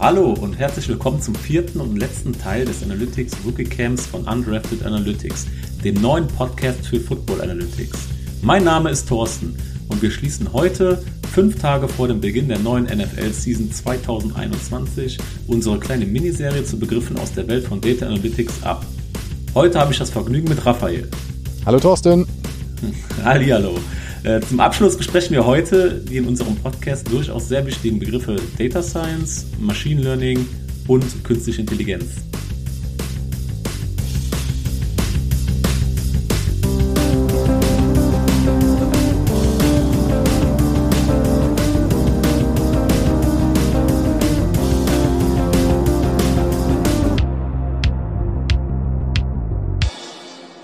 Hallo 0.00 0.32
und 0.32 0.56
herzlich 0.56 0.88
willkommen 0.88 1.20
zum 1.20 1.34
vierten 1.34 1.80
und 1.80 1.96
letzten 1.96 2.32
Teil 2.32 2.64
des 2.64 2.84
Analytics 2.84 3.32
Rookie 3.44 3.64
Camps 3.64 4.06
von 4.06 4.22
Undrafted 4.28 4.86
Analytics, 4.86 5.48
dem 5.82 6.00
neuen 6.00 6.28
Podcast 6.28 6.86
für 6.86 7.00
Football 7.00 7.40
Analytics. 7.40 7.98
Mein 8.40 8.62
Name 8.62 8.90
ist 8.90 9.08
Thorsten 9.08 9.56
und 9.88 10.00
wir 10.00 10.12
schließen 10.12 10.52
heute, 10.52 11.02
fünf 11.34 11.60
Tage 11.60 11.88
vor 11.88 12.06
dem 12.06 12.20
Beginn 12.20 12.46
der 12.46 12.60
neuen 12.60 12.84
NFL-Season 12.84 13.72
2021, 13.72 15.18
unsere 15.48 15.80
kleine 15.80 16.06
Miniserie 16.06 16.62
zu 16.62 16.78
Begriffen 16.78 17.18
aus 17.18 17.32
der 17.32 17.48
Welt 17.48 17.66
von 17.66 17.80
Data 17.80 18.06
Analytics 18.06 18.62
ab. 18.62 18.86
Heute 19.56 19.80
habe 19.80 19.90
ich 19.90 19.98
das 19.98 20.10
Vergnügen 20.10 20.48
mit 20.48 20.64
Raphael. 20.64 21.08
Hallo 21.66 21.80
Thorsten. 21.80 22.24
Hallihallo. 23.24 23.80
Äh, 24.28 24.42
zum 24.42 24.60
Abschluss 24.60 24.94
besprechen 24.94 25.34
wir 25.34 25.46
heute 25.46 26.04
die 26.06 26.18
in 26.18 26.26
unserem 26.26 26.54
Podcast 26.56 27.10
durchaus 27.10 27.48
sehr 27.48 27.64
wichtigen 27.64 27.98
Begriffe 27.98 28.36
Data 28.58 28.82
Science, 28.82 29.46
Machine 29.58 30.02
Learning 30.02 30.46
und 30.86 31.24
Künstliche 31.24 31.62
Intelligenz. 31.62 32.04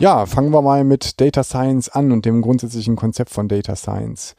Ja, 0.05 0.27
fangen 0.27 0.53
wir 0.53 0.61
mal 0.61 0.85
mit 0.85 1.19
Data 1.19 1.43
Science 1.43 1.89
an 1.89 2.13
und 2.13 2.27
dem 2.27 2.43
grundsätzlichen 2.43 2.95
Konzept 2.95 3.31
von 3.31 3.49
Data 3.49 3.75
Science. 3.75 4.37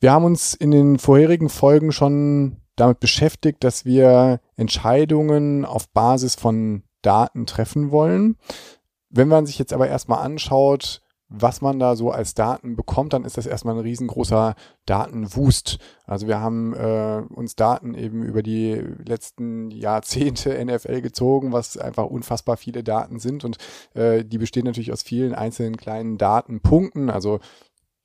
Wir 0.00 0.10
haben 0.10 0.24
uns 0.24 0.54
in 0.54 0.72
den 0.72 0.98
vorherigen 0.98 1.48
Folgen 1.48 1.92
schon 1.92 2.56
damit 2.74 2.98
beschäftigt, 2.98 3.62
dass 3.62 3.84
wir 3.84 4.40
Entscheidungen 4.56 5.64
auf 5.64 5.88
Basis 5.90 6.34
von 6.34 6.82
Daten 7.02 7.46
treffen 7.46 7.92
wollen. 7.92 8.36
Wenn 9.10 9.28
man 9.28 9.46
sich 9.46 9.60
jetzt 9.60 9.72
aber 9.72 9.86
erstmal 9.86 10.24
anschaut, 10.24 11.01
was 11.34 11.60
man 11.60 11.78
da 11.78 11.96
so 11.96 12.10
als 12.10 12.34
Daten 12.34 12.76
bekommt, 12.76 13.12
dann 13.12 13.24
ist 13.24 13.36
das 13.36 13.46
erstmal 13.46 13.74
ein 13.74 13.80
riesengroßer 13.80 14.54
Datenwust. 14.86 15.78
Also 16.06 16.26
wir 16.28 16.40
haben 16.40 16.74
äh, 16.74 17.22
uns 17.34 17.56
Daten 17.56 17.94
eben 17.94 18.22
über 18.22 18.42
die 18.42 18.74
letzten 19.04 19.70
Jahrzehnte 19.70 20.62
NFL 20.64 21.00
gezogen, 21.00 21.52
was 21.52 21.76
einfach 21.78 22.06
unfassbar 22.06 22.56
viele 22.56 22.84
Daten 22.84 23.18
sind 23.18 23.44
und 23.44 23.56
äh, 23.94 24.24
die 24.24 24.38
bestehen 24.38 24.64
natürlich 24.64 24.92
aus 24.92 25.02
vielen 25.02 25.34
einzelnen 25.34 25.76
kleinen 25.76 26.18
Datenpunkten. 26.18 27.10
Also 27.10 27.40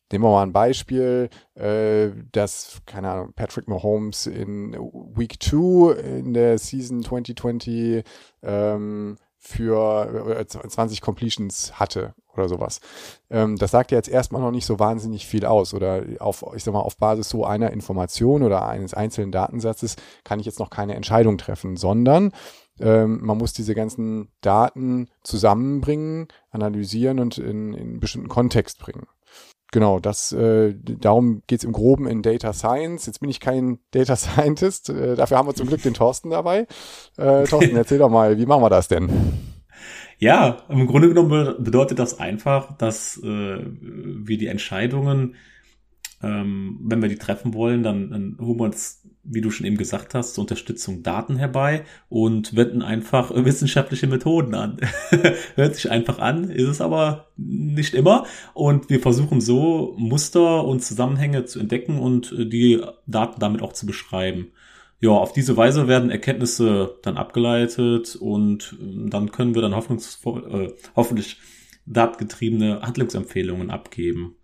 Nehmen 0.09 0.23
wir 0.23 0.31
mal 0.31 0.44
ein 0.44 0.53
Beispiel, 0.53 1.30
äh, 1.56 2.12
dass, 2.31 2.80
keine 2.86 3.12
Ahnung, 3.12 3.34
Patrick 3.34 3.67
Mahomes 3.67 4.25
in 4.25 4.72
Week 4.73 5.36
2 5.44 6.00
in 6.19 6.34
der 6.34 6.58
Season 6.59 7.03
2020 7.03 8.06
ähm, 8.41 9.17
für 9.48 10.45
20 10.45 11.00
Completions 11.02 11.80
hatte 11.80 12.14
oder 12.34 12.50
sowas. 12.50 12.81
Ähm, 13.30 13.56
das 13.58 13.72
sagt 13.72 13.92
ja 13.92 13.98
jetzt 13.98 14.09
erstmal 14.09 14.42
noch 14.42 14.52
nicht 14.52 14.66
so 14.66 14.78
wahnsinnig 14.78 15.26
viel 15.26 15.45
aus 15.45 15.73
oder 15.73 16.03
auf, 16.20 16.44
ich 16.56 16.64
sag 16.64 16.73
mal, 16.73 16.81
auf 16.81 16.98
Basis 16.98 17.30
so 17.30 17.45
einer 17.45 17.72
Information 17.72 18.44
oder 18.44 18.68
eines 18.68 18.94
einzelnen 18.94 19.31
Datensatzes 19.31 19.95
kann 20.23 20.40
ich 20.40 20.45
jetzt 20.45 20.59
noch 20.59 20.70
keine 20.70 20.95
Entscheidung 20.95 21.38
treffen, 21.38 21.78
sondern 21.78 22.34
ähm, 22.80 23.20
man 23.23 23.38
muss 23.38 23.53
diese 23.53 23.73
ganzen 23.73 24.28
Daten 24.42 25.08
zusammenbringen, 25.23 26.28
analysieren 26.52 27.20
und 27.20 27.38
in, 27.38 27.73
in 27.73 27.80
einen 27.80 28.00
bestimmten 28.00 28.30
Kontext 28.30 28.80
bringen 28.80 29.08
genau, 29.72 30.00
das, 30.00 30.32
äh, 30.32 30.73
darum 30.84 31.44
geht's 31.48 31.64
im 31.64 31.72
Groben 31.72 32.08
in 32.08 32.22
Data 32.22 32.54
Science. 32.54 33.06
Jetzt 33.06 33.20
bin 33.20 33.30
ich 33.30 33.40
kein 33.40 33.80
Data 33.92 34.16
Scientist, 34.16 34.90
äh, 34.90 35.16
dafür 35.16 35.38
haben 35.38 35.47
wir 35.47 35.56
zum 35.56 35.68
Glück 35.68 35.81
den 35.81 35.94
Thorsten 35.94 36.30
dabei. 36.30 36.68
Äh, 37.18 37.44
Thorsten, 37.46 37.75
erzähl 37.75 38.00
doch 38.00 38.09
mal, 38.09 38.38
wie 38.38 38.46
machen 38.46 38.64
wir 38.64 38.69
das 38.69 38.88
denn? 38.88 39.09
Ja, 40.19 40.64
im 40.69 40.88
Grunde 40.88 41.09
genommen 41.09 41.64
bedeutet 41.64 42.00
das 42.00 42.19
einfach, 42.19 42.75
dass 42.78 43.18
äh, 43.24 43.59
wir 43.62 44.38
die 44.38 44.47
Entscheidungen, 44.47 45.36
ähm, 46.22 46.79
wenn 46.83 47.01
wir 47.01 47.09
die 47.09 47.17
treffen 47.17 47.53
wollen, 47.53 47.83
dann, 47.83 48.09
dann 48.09 48.38
holen 48.39 48.59
wir 48.59 48.66
uns 48.66 49.03
wie 49.29 49.41
du 49.41 49.51
schon 49.51 49.66
eben 49.66 49.78
gesagt 49.78 50.13
hast, 50.13 50.33
zur 50.33 50.44
Unterstützung 50.44 51.03
Daten 51.03 51.35
herbei 51.35 51.83
und 52.09 52.55
wenden 52.55 52.81
einfach 52.81 53.31
wissenschaftliche 53.35 54.07
Methoden 54.07 54.55
an. 54.55 54.78
Hört 55.55 55.75
sich 55.75 55.91
einfach 55.91 56.19
an, 56.19 56.50
ist 56.50 56.67
es 56.67 56.81
aber 56.81 57.28
nicht 57.35 57.94
immer. 57.94 58.25
Und 58.53 58.89
wir 58.89 59.00
versuchen 59.00 59.41
so 59.41 59.95
Muster 59.97 60.63
und 60.63 60.83
Zusammenhänge 60.83 61.45
zu 61.45 61.59
entdecken 61.59 62.00
und 62.00 62.34
die 62.38 62.81
Daten 63.05 63.39
damit 63.39 63.61
auch 63.61 63.73
zu 63.73 63.85
beschreiben. 63.85 64.47
Ja, 64.99 65.11
auf 65.11 65.34
diese 65.34 65.55
Weise 65.55 65.88
werden 65.88 66.09
Erkenntnisse 66.09 66.95
dann 67.03 67.17
abgeleitet 67.17 68.16
und 68.16 68.75
dann 68.79 69.31
können 69.31 69.53
wir 69.53 69.61
dann 69.61 69.75
hoffnungsvoll, 69.75 70.51
äh, 70.51 70.73
hoffentlich 70.95 71.38
datengetriebene 71.85 72.81
Handlungsempfehlungen 72.81 73.69
abgeben. 73.69 74.37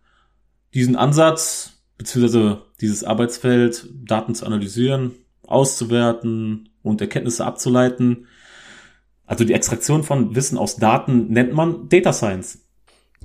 Diesen 0.73 0.95
Ansatz 0.95 1.73
beziehungsweise 1.97 2.63
dieses 2.81 3.03
Arbeitsfeld, 3.03 3.87
Daten 3.93 4.35
zu 4.35 4.45
analysieren, 4.45 5.11
auszuwerten 5.47 6.69
und 6.81 7.01
Erkenntnisse 7.01 7.45
abzuleiten. 7.45 8.27
Also 9.25 9.45
die 9.45 9.53
Extraktion 9.53 10.03
von 10.03 10.35
Wissen 10.35 10.57
aus 10.57 10.75
Daten 10.75 11.29
nennt 11.29 11.53
man 11.53 11.87
Data 11.89 12.11
Science. 12.11 12.59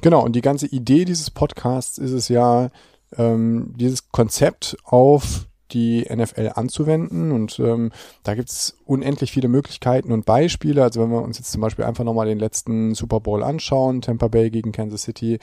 Genau, 0.01 0.25
und 0.25 0.37
die 0.37 0.43
ganze 0.43 0.67
Idee 0.67 1.05
dieses 1.05 1.31
Podcasts 1.31 1.99
ist 1.99 2.13
es 2.13 2.29
ja, 2.29 2.71
ähm, 3.17 3.75
dieses 3.77 4.11
Konzept 4.11 4.77
auf 4.85 5.48
die 5.73 6.07
NFL 6.11 6.53
anzuwenden. 6.55 7.33
Und 7.33 7.59
ähm, 7.59 7.91
da 8.23 8.35
gibt 8.35 8.51
es 8.51 8.77
unendlich 8.85 9.33
viele 9.33 9.49
Möglichkeiten 9.49 10.13
und 10.13 10.27
Beispiele. 10.27 10.83
Also 10.83 11.01
wenn 11.03 11.11
wir 11.11 11.23
uns 11.23 11.39
jetzt 11.39 11.53
zum 11.53 11.61
Beispiel 11.61 11.85
einfach 11.85 12.05
nochmal 12.05 12.27
den 12.27 12.39
letzten 12.39 12.95
Super 12.95 13.21
Bowl 13.21 13.43
anschauen, 13.43 14.01
Tampa 14.03 14.29
Bay 14.29 14.51
gegen 14.51 14.73
Kansas 14.73 15.03
City, 15.03 15.39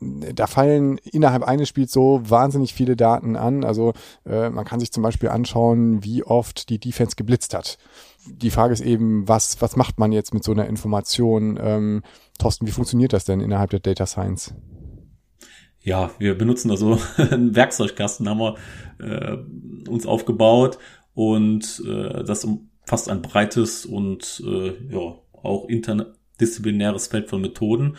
da 0.00 0.46
fallen 0.46 0.98
innerhalb 0.98 1.42
eines 1.42 1.68
Spiels 1.68 1.92
so 1.92 2.22
wahnsinnig 2.24 2.74
viele 2.74 2.96
Daten 2.96 3.36
an. 3.36 3.64
Also 3.64 3.92
äh, 4.26 4.50
man 4.50 4.64
kann 4.64 4.80
sich 4.80 4.92
zum 4.92 5.02
Beispiel 5.02 5.28
anschauen, 5.28 6.02
wie 6.02 6.24
oft 6.24 6.70
die 6.70 6.78
Defense 6.78 7.16
geblitzt 7.16 7.54
hat. 7.54 7.78
Die 8.26 8.50
Frage 8.50 8.72
ist 8.72 8.82
eben, 8.82 9.28
was, 9.28 9.60
was 9.62 9.76
macht 9.76 9.98
man 9.98 10.12
jetzt 10.12 10.34
mit 10.34 10.44
so 10.44 10.52
einer 10.52 10.66
Information? 10.66 11.58
Ähm, 11.62 12.02
Thorsten, 12.38 12.66
wie 12.66 12.72
funktioniert 12.72 13.12
das 13.12 13.24
denn 13.24 13.40
innerhalb 13.40 13.70
der 13.70 13.80
Data 13.80 14.06
Science? 14.06 14.54
Ja, 15.82 16.10
wir 16.18 16.36
benutzen 16.36 16.70
also 16.70 16.98
einen 17.16 17.54
Werkzeugkasten, 17.56 18.28
haben 18.28 18.40
wir 18.40 18.56
äh, 18.98 19.88
uns 19.88 20.06
aufgebaut 20.06 20.78
und 21.14 21.82
äh, 21.86 22.24
das 22.24 22.44
umfasst 22.44 23.08
ein 23.08 23.22
breites 23.22 23.86
und 23.86 24.42
äh, 24.46 24.72
ja 24.92 25.18
auch 25.42 25.68
interdisziplinäres 25.68 27.06
Feld 27.08 27.28
von 27.28 27.40
Methoden, 27.40 27.96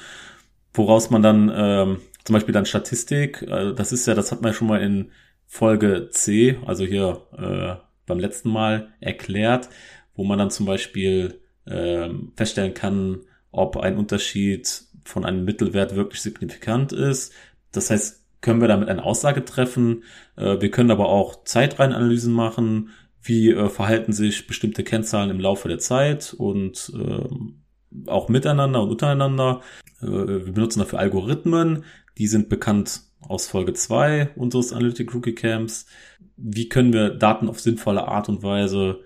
woraus 0.74 1.10
man 1.10 1.22
dann 1.22 1.50
äh, 1.50 1.98
zum 2.24 2.34
Beispiel 2.34 2.54
dann 2.54 2.66
Statistik, 2.66 3.42
äh, 3.42 3.74
das 3.74 3.92
ist 3.92 4.06
ja, 4.06 4.14
das 4.14 4.32
hat 4.32 4.42
man 4.42 4.52
ja 4.52 4.54
schon 4.54 4.68
mal 4.68 4.82
in 4.82 5.12
Folge 5.48 6.10
C, 6.12 6.58
also 6.66 6.86
hier 6.86 7.24
äh, 7.38 7.82
beim 8.06 8.20
letzten 8.20 8.50
Mal 8.50 8.90
erklärt, 9.00 9.70
wo 10.16 10.24
man 10.24 10.38
dann 10.38 10.52
zum 10.52 10.66
Beispiel 10.66 11.42
äh, 11.66 12.10
feststellen 12.36 12.74
kann, 12.74 13.22
ob 13.52 13.78
ein 13.78 13.98
Unterschied 13.98 14.84
von 15.04 15.26
einem 15.26 15.44
Mittelwert 15.44 15.96
wirklich 15.96 16.22
signifikant 16.22 16.94
ist, 16.94 17.34
das 17.72 17.90
heißt, 17.90 18.22
können 18.42 18.62
wir 18.62 18.68
damit 18.68 18.90
eine 18.90 19.04
Aussage 19.04 19.46
treffen. 19.46 20.04
Äh, 20.36 20.60
wir 20.62 20.72
können 20.72 20.92
aber 20.92 21.10
auch 21.10 21.44
Zeitreihenanalysen 21.44 22.34
machen. 22.34 22.90
Wie 23.22 23.52
äh, 23.52 23.70
verhalten 23.70 24.14
sich 24.14 24.48
bestimmte 24.48 24.84
Kennzahlen 24.84 25.30
im 25.30 25.40
Laufe 25.40 25.68
der 25.68 25.80
Zeit 25.80 26.34
und 26.34 26.92
ähm, 26.96 27.62
auch 28.08 28.30
miteinander 28.30 28.82
und 28.82 28.90
untereinander. 28.90 29.62
Äh, 30.02 30.08
wir 30.08 30.54
benutzen 30.54 30.80
dafür 30.80 31.00
Algorithmen. 31.00 31.84
Die 32.18 32.28
sind 32.28 32.50
bekannt 32.50 33.02
aus 33.22 33.48
Folge 33.48 33.74
2 33.74 34.32
unseres 34.36 34.74
Analytic 34.74 35.14
Rookie 35.14 35.36
Camps. 35.36 35.86
Wie 36.36 36.68
können 36.68 36.94
wir 36.94 37.12
Daten 37.12 37.48
auf 37.48 37.60
sinnvolle 37.60 38.08
Art 38.08 38.28
und 38.28 38.42
Weise 38.42 39.02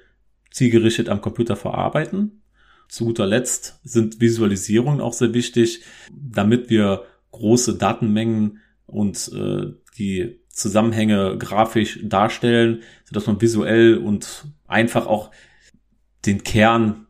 zielgerichtet 0.52 1.10
am 1.10 1.22
Computer 1.22 1.58
verarbeiten? 1.58 2.42
Zu 2.88 3.06
guter 3.06 3.26
Letzt 3.26 3.80
sind 3.84 4.22
Visualisierungen 4.22 5.02
auch 5.02 5.14
sehr 5.14 5.34
wichtig, 5.34 5.82
damit 6.14 6.70
wir 6.70 7.04
große 7.32 7.78
Datenmengen 7.78 8.60
und 8.86 9.32
äh, 9.34 9.74
die 9.98 10.40
Zusammenhänge 10.50 11.38
grafisch 11.38 12.00
darstellen, 12.04 12.84
sodass 13.04 13.28
man 13.28 13.42
visuell 13.42 13.98
und 13.98 14.46
einfach 14.68 15.06
auch 15.06 15.32
den 16.26 16.44
Kern 16.44 17.08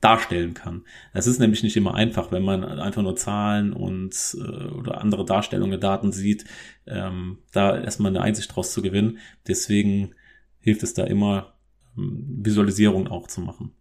darstellen 0.00 0.54
kann. 0.54 0.84
Das 1.14 1.26
ist 1.26 1.40
nämlich 1.40 1.62
nicht 1.62 1.76
immer 1.76 1.94
einfach, 1.94 2.30
wenn 2.30 2.42
man 2.42 2.64
einfach 2.64 3.02
nur 3.02 3.16
Zahlen 3.16 3.72
und 3.72 4.36
äh, 4.38 4.66
oder 4.74 5.00
andere 5.00 5.24
Darstellungen 5.24 5.80
Daten 5.80 6.12
sieht, 6.12 6.44
ähm, 6.86 7.38
da 7.52 7.78
erstmal 7.78 8.10
eine 8.10 8.20
Einsicht 8.20 8.54
draus 8.54 8.72
zu 8.72 8.82
gewinnen. 8.82 9.18
Deswegen 9.46 10.14
hilft 10.60 10.82
es 10.82 10.94
da 10.94 11.04
immer, 11.04 11.54
ähm, 11.96 12.24
Visualisierung 12.42 13.08
auch 13.08 13.26
zu 13.26 13.40
machen. 13.40 13.72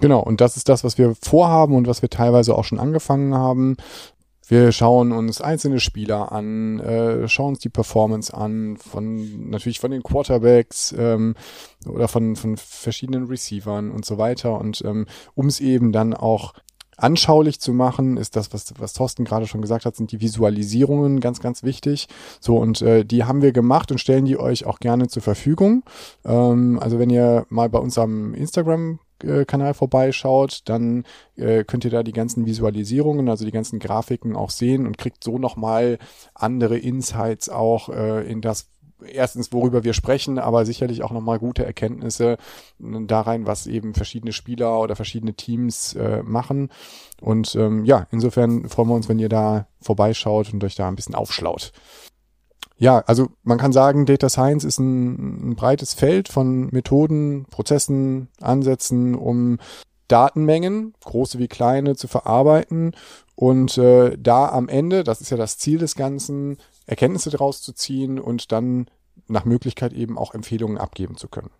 Genau, 0.00 0.20
und 0.20 0.40
das 0.40 0.56
ist 0.56 0.68
das, 0.68 0.84
was 0.84 0.98
wir 0.98 1.14
vorhaben 1.20 1.74
und 1.74 1.86
was 1.86 2.02
wir 2.02 2.10
teilweise 2.10 2.54
auch 2.54 2.64
schon 2.64 2.78
angefangen 2.78 3.34
haben 3.34 3.76
Wir 4.48 4.72
schauen 4.72 5.12
uns 5.12 5.42
einzelne 5.42 5.78
Spieler 5.78 6.32
an, 6.32 6.80
äh, 6.80 7.28
schauen 7.28 7.50
uns 7.50 7.58
die 7.58 7.68
Performance 7.68 8.32
an, 8.32 8.78
von 8.78 9.50
natürlich 9.50 9.78
von 9.78 9.90
den 9.90 10.02
Quarterbacks 10.02 10.94
ähm, 10.98 11.34
oder 11.86 12.08
von, 12.08 12.34
von 12.34 12.56
verschiedenen 12.56 13.26
Receivern 13.26 13.90
und 13.90 14.06
so 14.06 14.16
weiter. 14.16 14.58
Und 14.58 14.82
ähm, 14.86 15.06
um 15.34 15.48
es 15.48 15.60
eben 15.60 15.92
dann 15.92 16.14
auch 16.14 16.54
anschaulich 16.96 17.60
zu 17.60 17.74
machen, 17.74 18.16
ist 18.16 18.36
das, 18.36 18.52
was, 18.54 18.72
was 18.78 18.94
Thorsten 18.94 19.24
gerade 19.24 19.46
schon 19.46 19.60
gesagt 19.60 19.84
hat, 19.84 19.96
sind 19.96 20.12
die 20.12 20.20
Visualisierungen 20.22 21.20
ganz, 21.20 21.40
ganz 21.40 21.62
wichtig. 21.62 22.08
So, 22.40 22.56
und 22.56 22.80
äh, 22.80 23.04
die 23.04 23.24
haben 23.24 23.42
wir 23.42 23.52
gemacht 23.52 23.92
und 23.92 23.98
stellen 23.98 24.24
die 24.24 24.38
euch 24.38 24.64
auch 24.64 24.80
gerne 24.80 25.08
zur 25.08 25.22
Verfügung. 25.22 25.84
Ähm, 26.24 26.78
also 26.80 26.98
wenn 26.98 27.10
ihr 27.10 27.46
mal 27.50 27.68
bei 27.68 27.78
uns 27.78 27.98
am 27.98 28.32
Instagram 28.32 28.98
Kanal 29.44 29.74
vorbeischaut, 29.74 30.62
dann 30.66 31.04
äh, 31.36 31.64
könnt 31.64 31.84
ihr 31.84 31.90
da 31.90 32.02
die 32.02 32.12
ganzen 32.12 32.46
Visualisierungen, 32.46 33.28
also 33.28 33.44
die 33.44 33.50
ganzen 33.50 33.78
Grafiken 33.78 34.36
auch 34.36 34.50
sehen 34.50 34.86
und 34.86 34.98
kriegt 34.98 35.24
so 35.24 35.38
nochmal 35.38 35.98
andere 36.34 36.78
Insights 36.78 37.48
auch 37.48 37.88
äh, 37.88 38.30
in 38.30 38.40
das, 38.40 38.68
erstens, 39.04 39.52
worüber 39.52 39.84
wir 39.84 39.92
sprechen, 39.92 40.38
aber 40.38 40.64
sicherlich 40.64 41.02
auch 41.02 41.12
nochmal 41.12 41.38
gute 41.38 41.64
Erkenntnisse 41.64 42.36
da 42.78 43.20
rein, 43.20 43.46
was 43.46 43.66
eben 43.66 43.94
verschiedene 43.94 44.32
Spieler 44.32 44.80
oder 44.80 44.96
verschiedene 44.96 45.34
Teams 45.34 45.94
äh, 45.94 46.22
machen. 46.22 46.70
Und 47.20 47.54
ähm, 47.56 47.84
ja, 47.84 48.06
insofern 48.10 48.68
freuen 48.68 48.88
wir 48.88 48.94
uns, 48.94 49.08
wenn 49.08 49.18
ihr 49.18 49.28
da 49.28 49.66
vorbeischaut 49.80 50.52
und 50.52 50.62
euch 50.62 50.74
da 50.74 50.88
ein 50.88 50.96
bisschen 50.96 51.14
aufschlaut. 51.14 51.72
Ja, 52.78 53.00
also 53.06 53.28
man 53.42 53.58
kann 53.58 53.72
sagen, 53.72 54.06
Data 54.06 54.28
Science 54.28 54.64
ist 54.64 54.78
ein, 54.78 55.50
ein 55.50 55.56
breites 55.56 55.94
Feld 55.94 56.28
von 56.28 56.68
Methoden, 56.70 57.46
Prozessen, 57.50 58.28
Ansätzen, 58.40 59.14
um 59.16 59.58
Datenmengen, 60.06 60.94
große 61.04 61.38
wie 61.38 61.48
kleine, 61.48 61.96
zu 61.96 62.06
verarbeiten 62.08 62.92
und 63.34 63.78
äh, 63.78 64.16
da 64.18 64.48
am 64.48 64.68
Ende, 64.68 65.04
das 65.04 65.20
ist 65.20 65.30
ja 65.30 65.36
das 65.36 65.58
Ziel 65.58 65.78
des 65.78 65.96
Ganzen, 65.96 66.56
Erkenntnisse 66.86 67.30
daraus 67.30 67.62
zu 67.62 67.72
ziehen 67.72 68.18
und 68.18 68.52
dann 68.52 68.86
nach 69.26 69.44
Möglichkeit 69.44 69.92
eben 69.92 70.16
auch 70.16 70.34
Empfehlungen 70.34 70.78
abgeben 70.78 71.16
zu 71.16 71.28
können. 71.28 71.50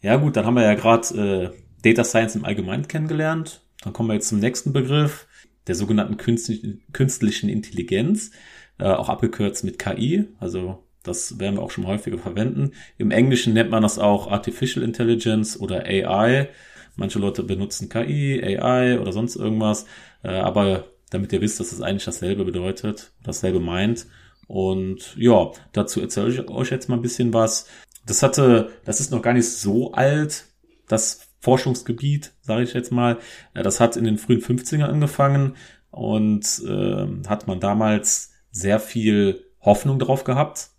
Ja 0.00 0.16
gut, 0.16 0.36
dann 0.36 0.46
haben 0.46 0.54
wir 0.54 0.62
ja 0.62 0.74
gerade 0.74 1.52
äh, 1.52 1.60
Data 1.82 2.04
Science 2.04 2.36
im 2.36 2.44
Allgemeinen 2.44 2.88
kennengelernt. 2.88 3.62
Dann 3.82 3.92
kommen 3.92 4.08
wir 4.08 4.14
jetzt 4.14 4.28
zum 4.28 4.38
nächsten 4.38 4.72
Begriff, 4.72 5.26
der 5.66 5.74
sogenannten 5.74 6.16
künstlichen 6.16 7.48
Intelligenz 7.48 8.30
äh, 8.78 8.84
auch 8.84 9.08
abgekürzt 9.08 9.64
mit 9.64 9.78
KI. 9.78 10.28
Also 10.38 10.82
das 11.02 11.38
werden 11.38 11.56
wir 11.56 11.62
auch 11.62 11.70
schon 11.70 11.86
häufiger 11.86 12.18
verwenden. 12.18 12.72
Im 12.98 13.10
Englischen 13.10 13.52
nennt 13.52 13.70
man 13.70 13.82
das 13.82 13.98
auch 13.98 14.30
Artificial 14.30 14.84
Intelligence 14.84 15.58
oder 15.58 15.84
AI. 15.84 16.48
Manche 16.96 17.18
Leute 17.18 17.42
benutzen 17.42 17.88
KI, 17.88 18.42
AI 18.42 18.98
oder 18.98 19.12
sonst 19.12 19.36
irgendwas. 19.36 19.86
Äh, 20.22 20.30
aber 20.30 20.84
damit 21.10 21.32
ihr 21.32 21.40
wisst, 21.40 21.60
dass 21.60 21.72
es 21.72 21.80
eigentlich 21.80 22.04
dasselbe 22.04 22.44
bedeutet, 22.44 23.12
dasselbe 23.22 23.60
meint. 23.60 24.06
Und 24.48 25.16
ja, 25.16 25.50
dazu 25.72 26.00
erzähle 26.00 26.30
ich 26.30 26.48
euch 26.48 26.70
jetzt 26.70 26.88
mal 26.88 26.96
ein 26.96 27.02
bisschen 27.02 27.32
was. 27.32 27.66
Das 28.04 28.22
hatte, 28.22 28.70
das 28.84 29.00
ist 29.00 29.10
noch 29.10 29.22
gar 29.22 29.32
nicht 29.32 29.48
so 29.48 29.92
alt, 29.92 30.46
das 30.88 31.28
Forschungsgebiet, 31.40 32.32
sage 32.42 32.62
ich 32.62 32.74
jetzt 32.74 32.92
mal. 32.92 33.18
Äh, 33.54 33.62
das 33.62 33.80
hat 33.80 33.96
in 33.96 34.04
den 34.04 34.18
frühen 34.18 34.40
50ern 34.40 34.82
angefangen 34.82 35.56
und 35.90 36.62
äh, 36.66 37.06
hat 37.28 37.46
man 37.46 37.60
damals 37.60 38.32
sehr 38.56 38.80
viel 38.80 39.44
Hoffnung 39.60 39.98
drauf 39.98 40.24
gehabt. 40.24 40.70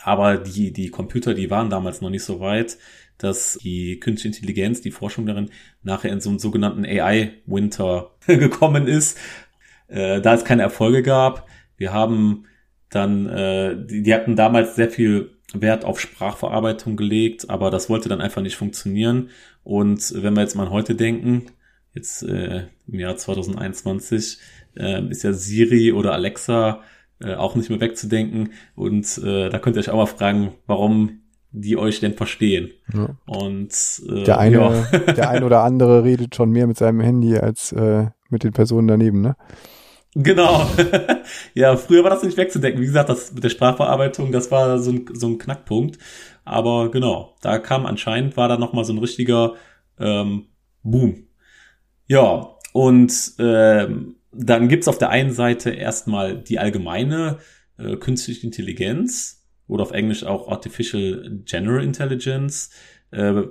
Aber 0.00 0.36
die, 0.36 0.72
die 0.72 0.90
Computer, 0.90 1.34
die 1.34 1.50
waren 1.50 1.70
damals 1.70 2.00
noch 2.00 2.10
nicht 2.10 2.22
so 2.22 2.40
weit, 2.40 2.76
dass 3.16 3.58
die 3.62 3.98
künstliche 3.98 4.36
Intelligenz, 4.36 4.80
die 4.80 4.90
Forschung 4.90 5.26
darin, 5.26 5.50
nachher 5.82 6.12
in 6.12 6.20
so 6.20 6.28
einen 6.28 6.38
sogenannten 6.38 6.84
AI-Winter 6.84 8.10
gekommen 8.26 8.86
ist, 8.86 9.18
äh, 9.88 10.20
da 10.20 10.34
es 10.34 10.44
keine 10.44 10.62
Erfolge 10.62 11.02
gab. 11.02 11.48
Wir 11.76 11.92
haben 11.92 12.44
dann, 12.90 13.26
äh, 13.26 13.86
die, 13.86 14.02
die 14.02 14.14
hatten 14.14 14.36
damals 14.36 14.76
sehr 14.76 14.90
viel 14.90 15.32
Wert 15.54 15.84
auf 15.84 15.98
Sprachverarbeitung 15.98 16.96
gelegt, 16.96 17.48
aber 17.48 17.70
das 17.70 17.88
wollte 17.88 18.08
dann 18.08 18.20
einfach 18.20 18.42
nicht 18.42 18.56
funktionieren. 18.56 19.30
Und 19.64 20.12
wenn 20.14 20.34
wir 20.34 20.42
jetzt 20.42 20.56
mal 20.56 20.70
heute 20.70 20.94
denken, 20.94 21.46
jetzt 21.94 22.22
äh, 22.22 22.66
im 22.86 23.00
Jahr 23.00 23.16
2021, 23.16 24.38
äh, 24.76 25.02
ist 25.08 25.24
ja 25.24 25.32
Siri 25.32 25.92
oder 25.92 26.12
Alexa 26.12 26.82
äh, 27.22 27.34
auch 27.34 27.54
nicht 27.54 27.70
mehr 27.70 27.80
wegzudenken. 27.80 28.52
Und 28.74 29.18
äh, 29.18 29.48
da 29.48 29.58
könnt 29.58 29.76
ihr 29.76 29.80
euch 29.80 29.90
auch 29.90 29.96
mal 29.96 30.06
fragen, 30.06 30.54
warum 30.66 31.20
die 31.50 31.76
euch 31.76 32.00
denn 32.00 32.14
verstehen. 32.14 32.70
Ja. 32.92 33.16
Und 33.26 33.72
äh, 34.08 34.24
der 34.24 34.38
eine, 34.38 34.56
ja. 34.56 34.98
der 35.14 35.30
ein 35.30 35.44
oder 35.44 35.62
andere 35.62 36.04
redet 36.04 36.34
schon 36.34 36.50
mehr 36.50 36.66
mit 36.66 36.76
seinem 36.76 37.00
Handy 37.00 37.36
als 37.38 37.72
äh, 37.72 38.06
mit 38.28 38.44
den 38.44 38.52
Personen 38.52 38.88
daneben, 38.88 39.22
ne? 39.22 39.36
Genau. 40.14 40.66
ja, 41.54 41.76
früher 41.76 42.02
war 42.02 42.10
das 42.10 42.22
nicht 42.22 42.36
wegzudenken. 42.36 42.80
Wie 42.80 42.86
gesagt, 42.86 43.08
das 43.08 43.32
mit 43.32 43.44
der 43.44 43.50
Sprachverarbeitung, 43.50 44.32
das 44.32 44.50
war 44.50 44.78
so 44.78 44.90
ein, 44.90 45.06
so 45.12 45.28
ein 45.28 45.38
Knackpunkt. 45.38 45.98
Aber 46.44 46.90
genau, 46.90 47.36
da 47.42 47.58
kam 47.58 47.86
anscheinend, 47.86 48.36
war 48.36 48.48
da 48.48 48.56
nochmal 48.56 48.84
so 48.84 48.92
ein 48.92 48.98
richtiger 48.98 49.54
ähm, 49.98 50.46
Boom. 50.82 51.26
Ja, 52.06 52.56
und 52.72 53.12
ähm, 53.38 54.16
dann 54.38 54.68
gibt's 54.68 54.88
auf 54.88 54.98
der 54.98 55.10
einen 55.10 55.32
Seite 55.32 55.70
erstmal 55.70 56.38
die 56.38 56.58
allgemeine 56.58 57.38
äh, 57.76 57.96
künstliche 57.96 58.46
Intelligenz 58.46 59.44
oder 59.66 59.82
auf 59.82 59.90
Englisch 59.90 60.24
auch 60.24 60.48
Artificial 60.48 61.40
General 61.44 61.82
Intelligence. 61.82 62.70
Äh, 63.10 63.42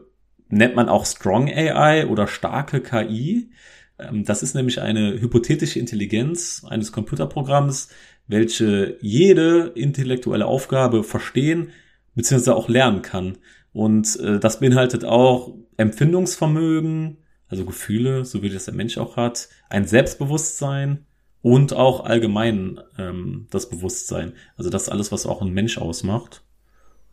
nennt 0.49 0.75
man 0.75 0.87
auch 0.87 1.05
Strong 1.05 1.49
AI 1.49 2.07
oder 2.07 2.27
starke 2.27 2.81
KI. 2.81 3.51
Ähm, 3.99 4.23
das 4.23 4.43
ist 4.43 4.55
nämlich 4.55 4.81
eine 4.81 5.19
hypothetische 5.19 5.79
Intelligenz 5.79 6.65
eines 6.67 6.93
Computerprogramms, 6.93 7.89
welche 8.27 8.97
jede 9.01 9.73
intellektuelle 9.75 10.45
Aufgabe 10.45 11.03
verstehen 11.03 11.71
bzw. 12.15 12.51
auch 12.51 12.69
lernen 12.69 13.01
kann. 13.01 13.37
Und 13.73 14.17
äh, 14.21 14.39
das 14.39 14.61
beinhaltet 14.61 15.03
auch 15.03 15.53
Empfindungsvermögen, 15.75 17.17
also 17.49 17.65
Gefühle, 17.65 18.25
so 18.25 18.41
wie 18.41 18.49
das 18.49 18.65
der 18.65 18.73
Mensch 18.73 18.97
auch 18.97 19.15
hat, 19.15 19.49
ein 19.69 19.85
Selbstbewusstsein 19.85 21.05
und 21.41 21.73
auch 21.73 22.03
allgemein 22.03 22.79
ähm, 22.97 23.47
das 23.51 23.69
Bewusstsein. 23.69 24.33
Also 24.57 24.69
das 24.69 24.89
alles, 24.89 25.11
was 25.11 25.25
auch 25.25 25.41
ein 25.41 25.53
Mensch 25.53 25.77
ausmacht. 25.77 26.43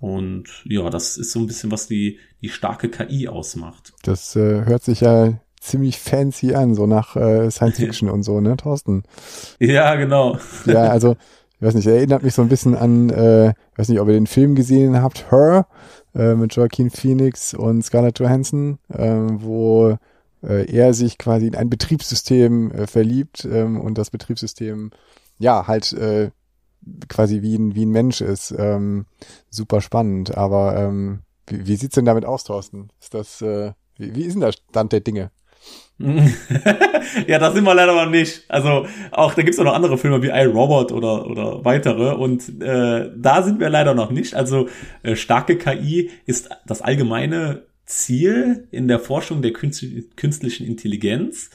Und 0.01 0.65
ja, 0.65 0.91
das 0.91 1.17
ist 1.17 1.33
so 1.33 1.39
ein 1.39 1.47
bisschen, 1.47 1.71
was 1.71 1.87
die, 1.87 2.19
die 2.43 2.49
starke 2.49 2.89
KI 2.89 3.29
ausmacht. 3.29 3.93
Das 4.03 4.35
äh, 4.37 4.65
hört 4.65 4.83
sich 4.83 5.01
ja 5.01 5.41
ziemlich 5.61 5.99
fancy 5.99 6.55
an, 6.55 6.75
so 6.75 6.87
nach 6.87 7.17
äh, 7.17 7.51
Science 7.51 7.77
Fiction 7.81 8.11
und 8.11 8.23
so, 8.23 8.41
ne, 8.41 8.57
Thorsten? 8.57 9.05
Ja, 9.59 9.95
genau. 9.95 10.39
ja, 10.67 10.89
also, 10.89 11.17
ich 11.57 11.63
weiß 11.63 11.75
nicht, 11.75 11.87
erinnert 11.87 12.23
mich 12.23 12.35
so 12.35 12.43
ein 12.43 12.49
bisschen 12.49 12.75
an, 12.75 13.09
äh, 13.11 13.51
ich 13.51 13.79
weiß 13.79 13.89
nicht, 13.89 14.01
ob 14.01 14.09
ihr 14.09 14.15
den 14.15 14.27
Film 14.27 14.55
gesehen 14.55 15.01
habt, 15.01 15.31
Her, 15.31 15.67
äh, 16.15 16.35
mit 16.35 16.55
Joaquin 16.55 16.91
Phoenix 16.91 17.55
und 17.55 17.83
Scarlett 17.83 18.19
Johansson, 18.19 18.79
äh, 18.89 19.09
wo 19.09 19.97
äh, 20.47 20.71
er 20.71 20.95
sich 20.95 21.19
quasi 21.19 21.47
in 21.47 21.55
ein 21.55 21.71
Betriebssystem 21.71 22.71
äh, 22.71 22.87
verliebt 22.87 23.47
ähm, 23.51 23.81
und 23.81 23.99
das 23.99 24.11
Betriebssystem 24.11 24.91
ja 25.39 25.67
halt 25.67 25.93
äh, 25.93 26.31
quasi 27.09 27.43
wie 27.43 27.57
ein, 27.57 27.75
wie 27.75 27.87
ein 27.87 27.91
Mensch 27.91 28.21
ist. 28.21 28.55
Ähm, 28.57 29.07
super 29.51 29.81
spannend. 29.81 30.37
Aber 30.37 30.77
ähm, 30.77 31.21
wie, 31.47 31.67
wie 31.67 31.77
sieht's 31.77 31.95
denn 31.95 32.05
damit 32.05 32.25
aus, 32.25 32.45
Thorsten? 32.45 32.91
Ist 33.01 33.15
das, 33.15 33.43
äh, 33.43 33.73
wie, 33.97 34.15
wie 34.15 34.25
ist 34.25 34.35
denn 34.35 34.41
der 34.41 34.53
Stand 34.53 34.93
der 34.93 35.01
Dinge? 35.01 35.31
ja, 35.99 37.39
da 37.39 37.53
sind 37.53 37.65
wir 37.65 37.75
leider 37.75 37.95
noch 37.95 38.11
nicht. 38.11 38.51
Also 38.51 38.87
auch 39.13 39.33
da 39.35 39.43
gibt's 39.43 39.59
auch 39.59 39.65
noch 39.65 39.75
andere 39.75 39.97
Filme 39.97 40.23
wie 40.23 40.29
iRobot 40.29 40.91
oder 40.91 41.27
oder 41.27 41.65
weitere 41.65 42.15
und 42.15 42.61
äh, 42.61 43.11
da 43.17 43.43
sind 43.43 43.61
wir 43.61 43.71
leider 43.71 43.95
noch 43.95 44.11
nicht. 44.11 44.35
Also 44.35 44.69
äh, 45.05 45.15
starke 45.15 45.57
KI 45.57 46.11
ist 46.27 46.51
das 46.67 46.83
allgemeine 46.83 47.67
Ziel 47.85 48.69
in 48.71 48.89
der 48.89 48.99
Forschung 48.99 49.43
der 49.43 49.53
künstlichen 49.53 50.67
Intelligenz. 50.67 51.51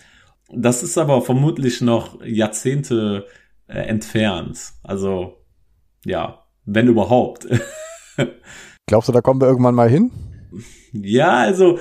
Das 0.52 0.84
ist 0.84 0.98
aber 0.98 1.22
vermutlich 1.22 1.82
noch 1.82 2.24
Jahrzehnte 2.24 3.28
äh, 3.68 3.80
entfernt. 3.80 4.74
Also 4.84 5.38
ja, 6.06 6.46
wenn 6.66 6.88
überhaupt. 6.88 7.48
Glaubst 8.88 9.10
du, 9.10 9.14
da 9.14 9.22
kommen 9.22 9.42
wir 9.42 9.48
irgendwann 9.48 9.76
mal 9.76 9.90
hin? 9.90 10.12
Ja, 10.92 11.38
also 11.38 11.80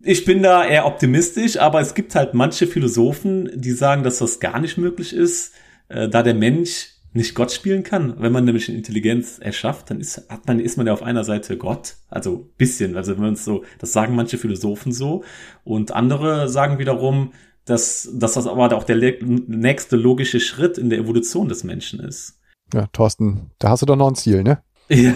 ich 0.00 0.24
bin 0.24 0.42
da 0.42 0.64
eher 0.64 0.86
optimistisch, 0.86 1.56
aber 1.56 1.80
es 1.80 1.94
gibt 1.94 2.14
halt 2.14 2.34
manche 2.34 2.66
Philosophen, 2.66 3.50
die 3.54 3.72
sagen, 3.72 4.02
dass 4.02 4.18
das 4.18 4.40
gar 4.40 4.60
nicht 4.60 4.78
möglich 4.78 5.12
ist, 5.12 5.54
äh, 5.88 6.08
da 6.08 6.22
der 6.22 6.34
Mensch 6.34 6.97
nicht 7.18 7.34
Gott 7.34 7.52
spielen 7.52 7.82
kann. 7.82 8.14
Wenn 8.18 8.32
man 8.32 8.44
nämlich 8.44 8.68
eine 8.68 8.78
Intelligenz 8.78 9.38
erschafft, 9.38 9.90
dann 9.90 10.00
ist, 10.00 10.30
hat 10.30 10.46
man, 10.46 10.60
ist 10.60 10.76
man 10.76 10.86
ja 10.86 10.92
auf 10.92 11.02
einer 11.02 11.24
Seite 11.24 11.58
Gott. 11.58 11.96
Also 12.08 12.48
bisschen. 12.56 12.96
Also 12.96 13.12
wenn 13.16 13.22
man 13.22 13.34
es 13.34 13.44
so, 13.44 13.64
das 13.78 13.92
sagen 13.92 14.14
manche 14.14 14.38
Philosophen 14.38 14.92
so. 14.92 15.24
Und 15.64 15.92
andere 15.92 16.48
sagen 16.48 16.78
wiederum, 16.78 17.32
dass, 17.66 18.08
dass 18.14 18.34
das 18.34 18.46
aber 18.46 18.74
auch 18.74 18.84
der 18.84 18.96
nächste 18.96 19.96
logische 19.96 20.40
Schritt 20.40 20.78
in 20.78 20.88
der 20.88 20.98
Evolution 20.98 21.48
des 21.48 21.64
Menschen 21.64 22.00
ist. 22.00 22.40
Ja, 22.72 22.86
Thorsten, 22.92 23.50
da 23.58 23.70
hast 23.70 23.82
du 23.82 23.86
doch 23.86 23.96
noch 23.96 24.08
ein 24.08 24.14
Ziel, 24.14 24.42
ne? 24.42 24.62
Ja. 24.90 25.14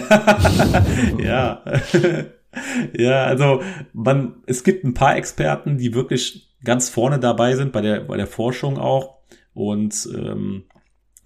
ja. 1.17 1.63
ja, 2.95 3.23
also 3.23 3.63
man, 3.93 4.35
es 4.45 4.63
gibt 4.63 4.83
ein 4.83 4.93
paar 4.93 5.15
Experten, 5.17 5.79
die 5.79 5.95
wirklich 5.95 6.53
ganz 6.63 6.89
vorne 6.89 7.17
dabei 7.19 7.55
sind 7.55 7.71
bei 7.71 7.81
der, 7.81 8.01
bei 8.01 8.17
der 8.17 8.27
Forschung 8.27 8.77
auch 8.77 9.23
Und 9.53 10.09
ähm, 10.15 10.63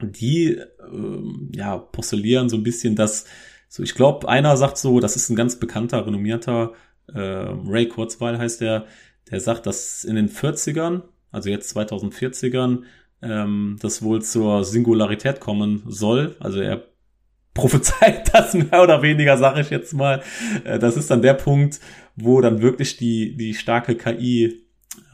die 0.02 0.60
ähm, 0.92 1.52
ja 1.54 1.78
postulieren 1.78 2.50
so 2.50 2.58
ein 2.58 2.64
bisschen, 2.64 2.96
dass 2.96 3.26
so 3.70 3.84
ich 3.84 3.96
glaube, 3.96 4.30
einer 4.30 4.56
sagt 4.58 4.78
so, 4.78 5.00
das 5.00 5.16
ist 5.16 5.30
ein 5.30 5.36
ganz 5.36 5.60
bekannter, 5.60 6.06
renommierter 6.06 6.74
äh, 7.14 7.20
Ray 7.20 7.88
Kurzweil 7.88 8.38
heißt 8.38 8.62
der, 8.62 8.86
der 9.30 9.40
sagt, 9.40 9.66
dass 9.66 10.04
in 10.04 10.16
den 10.16 10.30
40ern, 10.30 11.04
also 11.32 11.50
jetzt 11.50 11.76
2040ern, 11.76 12.84
ähm, 13.22 13.78
das 13.82 14.02
wohl 14.04 14.22
zur 14.22 14.64
Singularität 14.64 15.40
kommen 15.40 15.84
soll. 15.88 16.36
Also 16.40 16.60
er 16.60 16.86
prophezeit 17.54 18.34
das 18.34 18.54
mehr 18.54 18.84
oder 18.84 19.02
weniger, 19.02 19.38
sage 19.38 19.62
ich 19.62 19.70
jetzt 19.70 19.94
mal. 19.94 20.22
Äh, 20.64 20.80
das 20.80 20.96
ist 20.96 21.10
dann 21.10 21.22
der 21.22 21.34
Punkt, 21.34 21.80
wo 22.16 22.42
dann 22.42 22.62
wirklich 22.62 22.98
die, 22.98 23.36
die 23.36 23.54
starke 23.54 23.96
KI 23.96 24.64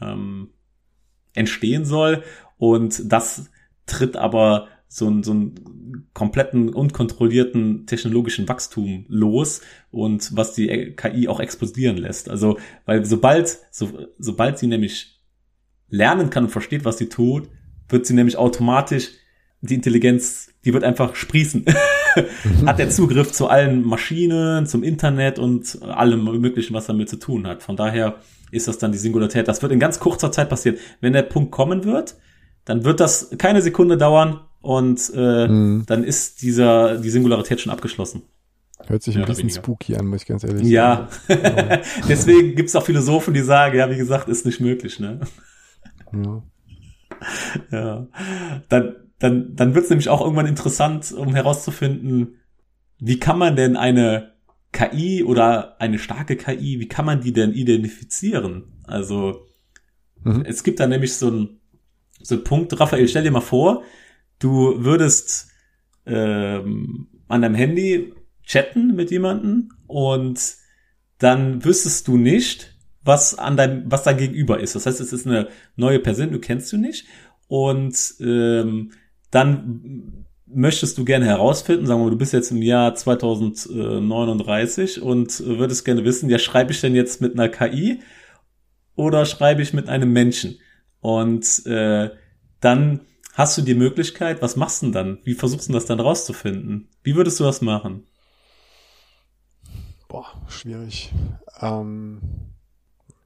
ähm, 0.02 0.50
entstehen 1.34 1.84
soll. 1.84 2.22
Und 2.58 3.10
das 3.10 3.50
tritt 3.86 4.16
aber 4.16 4.68
so, 4.94 5.08
ein, 5.08 5.24
so 5.24 5.32
einen 5.32 6.08
kompletten 6.12 6.68
unkontrollierten 6.68 7.84
technologischen 7.86 8.48
Wachstum 8.48 9.06
los 9.08 9.60
und 9.90 10.36
was 10.36 10.52
die 10.54 10.94
KI 10.94 11.26
auch 11.26 11.40
explodieren 11.40 11.96
lässt. 11.96 12.30
Also, 12.30 12.58
weil 12.86 13.04
sobald, 13.04 13.58
so, 13.72 13.90
sobald 14.18 14.56
sie 14.56 14.68
nämlich 14.68 15.20
lernen 15.88 16.30
kann 16.30 16.44
und 16.44 16.50
versteht, 16.50 16.84
was 16.84 16.98
sie 16.98 17.08
tut, 17.08 17.48
wird 17.88 18.06
sie 18.06 18.14
nämlich 18.14 18.36
automatisch 18.36 19.10
die 19.62 19.74
Intelligenz, 19.74 20.50
die 20.64 20.72
wird 20.72 20.84
einfach 20.84 21.16
sprießen. 21.16 21.64
hat 22.66 22.78
der 22.78 22.90
Zugriff 22.90 23.32
zu 23.32 23.48
allen 23.48 23.82
Maschinen, 23.84 24.66
zum 24.66 24.84
Internet 24.84 25.40
und 25.40 25.82
allem 25.82 26.22
möglichen, 26.40 26.72
was 26.72 26.86
damit 26.86 27.08
zu 27.08 27.16
tun 27.16 27.48
hat. 27.48 27.64
Von 27.64 27.74
daher 27.74 28.20
ist 28.52 28.68
das 28.68 28.78
dann 28.78 28.92
die 28.92 28.98
Singularität. 28.98 29.48
Das 29.48 29.60
wird 29.60 29.72
in 29.72 29.80
ganz 29.80 29.98
kurzer 29.98 30.30
Zeit 30.30 30.48
passieren. 30.48 30.78
Wenn 31.00 31.14
der 31.14 31.22
Punkt 31.22 31.50
kommen 31.50 31.82
wird, 31.82 32.14
dann 32.64 32.84
wird 32.84 33.00
das 33.00 33.30
keine 33.38 33.60
Sekunde 33.60 33.96
dauern 33.96 34.40
und 34.64 35.12
äh, 35.14 35.46
mhm. 35.46 35.84
dann 35.86 36.04
ist 36.04 36.40
dieser 36.40 36.96
die 36.98 37.10
Singularität 37.10 37.60
schon 37.60 37.70
abgeschlossen. 37.70 38.22
Hört 38.86 39.02
sich 39.02 39.16
ein 39.16 39.24
bisschen 39.26 39.50
spooky 39.50 39.94
an, 39.94 40.06
muss 40.06 40.22
ich 40.22 40.26
ganz 40.26 40.42
ehrlich 40.42 40.62
sagen. 40.62 40.70
Ja, 40.70 41.08
deswegen 42.08 42.54
gibt's 42.54 42.74
auch 42.74 42.84
Philosophen, 42.84 43.34
die 43.34 43.42
sagen, 43.42 43.76
ja, 43.76 43.90
wie 43.90 43.96
gesagt, 43.96 44.28
ist 44.28 44.46
nicht 44.46 44.60
möglich, 44.60 44.98
ne? 45.00 45.20
Ja. 46.12 46.42
ja. 47.70 48.06
Dann, 48.68 48.96
dann, 49.18 49.54
dann 49.54 49.74
wird's 49.74 49.90
nämlich 49.90 50.08
auch 50.08 50.22
irgendwann 50.22 50.46
interessant, 50.46 51.12
um 51.12 51.34
herauszufinden, 51.34 52.40
wie 52.98 53.18
kann 53.18 53.38
man 53.38 53.56
denn 53.56 53.76
eine 53.76 54.32
KI 54.72 55.24
oder 55.24 55.80
eine 55.80 55.98
starke 55.98 56.36
KI, 56.36 56.80
wie 56.80 56.88
kann 56.88 57.04
man 57.04 57.20
die 57.20 57.32
denn 57.32 57.52
identifizieren? 57.52 58.82
Also, 58.84 59.46
mhm. 60.22 60.42
es 60.46 60.64
gibt 60.64 60.80
da 60.80 60.86
nämlich 60.86 61.14
so 61.14 61.30
ein 61.30 61.60
so 62.24 62.36
ein 62.36 62.44
Punkt, 62.44 62.78
Raphael, 62.80 63.06
stell 63.06 63.22
dir 63.22 63.30
mal 63.30 63.40
vor, 63.40 63.82
du 64.38 64.84
würdest 64.84 65.48
ähm, 66.06 67.08
an 67.28 67.42
deinem 67.42 67.54
Handy 67.54 68.14
chatten 68.42 68.94
mit 68.94 69.10
jemanden 69.10 69.70
und 69.86 70.40
dann 71.18 71.64
wüsstest 71.64 72.08
du 72.08 72.16
nicht, 72.16 72.74
was 73.02 73.38
an 73.38 73.56
deinem, 73.56 73.90
was 73.90 74.02
dein 74.02 74.16
Gegenüber 74.16 74.60
ist. 74.60 74.74
Das 74.74 74.86
heißt, 74.86 75.00
es 75.00 75.12
ist 75.12 75.26
eine 75.26 75.48
neue 75.76 76.00
Person, 76.00 76.32
du 76.32 76.40
kennst 76.40 76.72
du 76.72 76.76
nicht 76.76 77.06
und 77.48 77.96
ähm, 78.20 78.92
dann 79.30 80.26
möchtest 80.46 80.98
du 80.98 81.04
gerne 81.04 81.26
herausfinden, 81.26 81.86
sagen 81.86 82.00
wir 82.00 82.04
mal, 82.04 82.10
du 82.10 82.18
bist 82.18 82.32
jetzt 82.32 82.50
im 82.50 82.62
Jahr 82.62 82.94
2039 82.94 85.02
und 85.02 85.44
würdest 85.44 85.84
gerne 85.84 86.04
wissen, 86.04 86.30
ja, 86.30 86.38
schreibe 86.38 86.72
ich 86.72 86.80
denn 86.80 86.94
jetzt 86.94 87.20
mit 87.20 87.34
einer 87.34 87.48
KI 87.48 88.00
oder 88.94 89.26
schreibe 89.26 89.62
ich 89.62 89.72
mit 89.72 89.88
einem 89.88 90.12
Menschen? 90.12 90.58
Und 91.00 91.66
äh, 91.66 92.10
dann 92.60 93.00
hast 93.34 93.58
du 93.58 93.62
die 93.62 93.74
Möglichkeit, 93.74 94.40
was 94.42 94.56
machst 94.56 94.82
du 94.82 94.86
denn 94.86 94.92
dann? 94.92 95.18
Wie 95.24 95.34
versuchst 95.34 95.68
du 95.68 95.72
das 95.72 95.86
dann 95.86 96.00
rauszufinden? 96.00 96.88
Wie 97.02 97.14
würdest 97.14 97.38
du 97.40 97.44
das 97.44 97.60
machen? 97.60 98.06
Boah, 100.08 100.26
schwierig. 100.48 101.12
Ähm, 101.60 102.20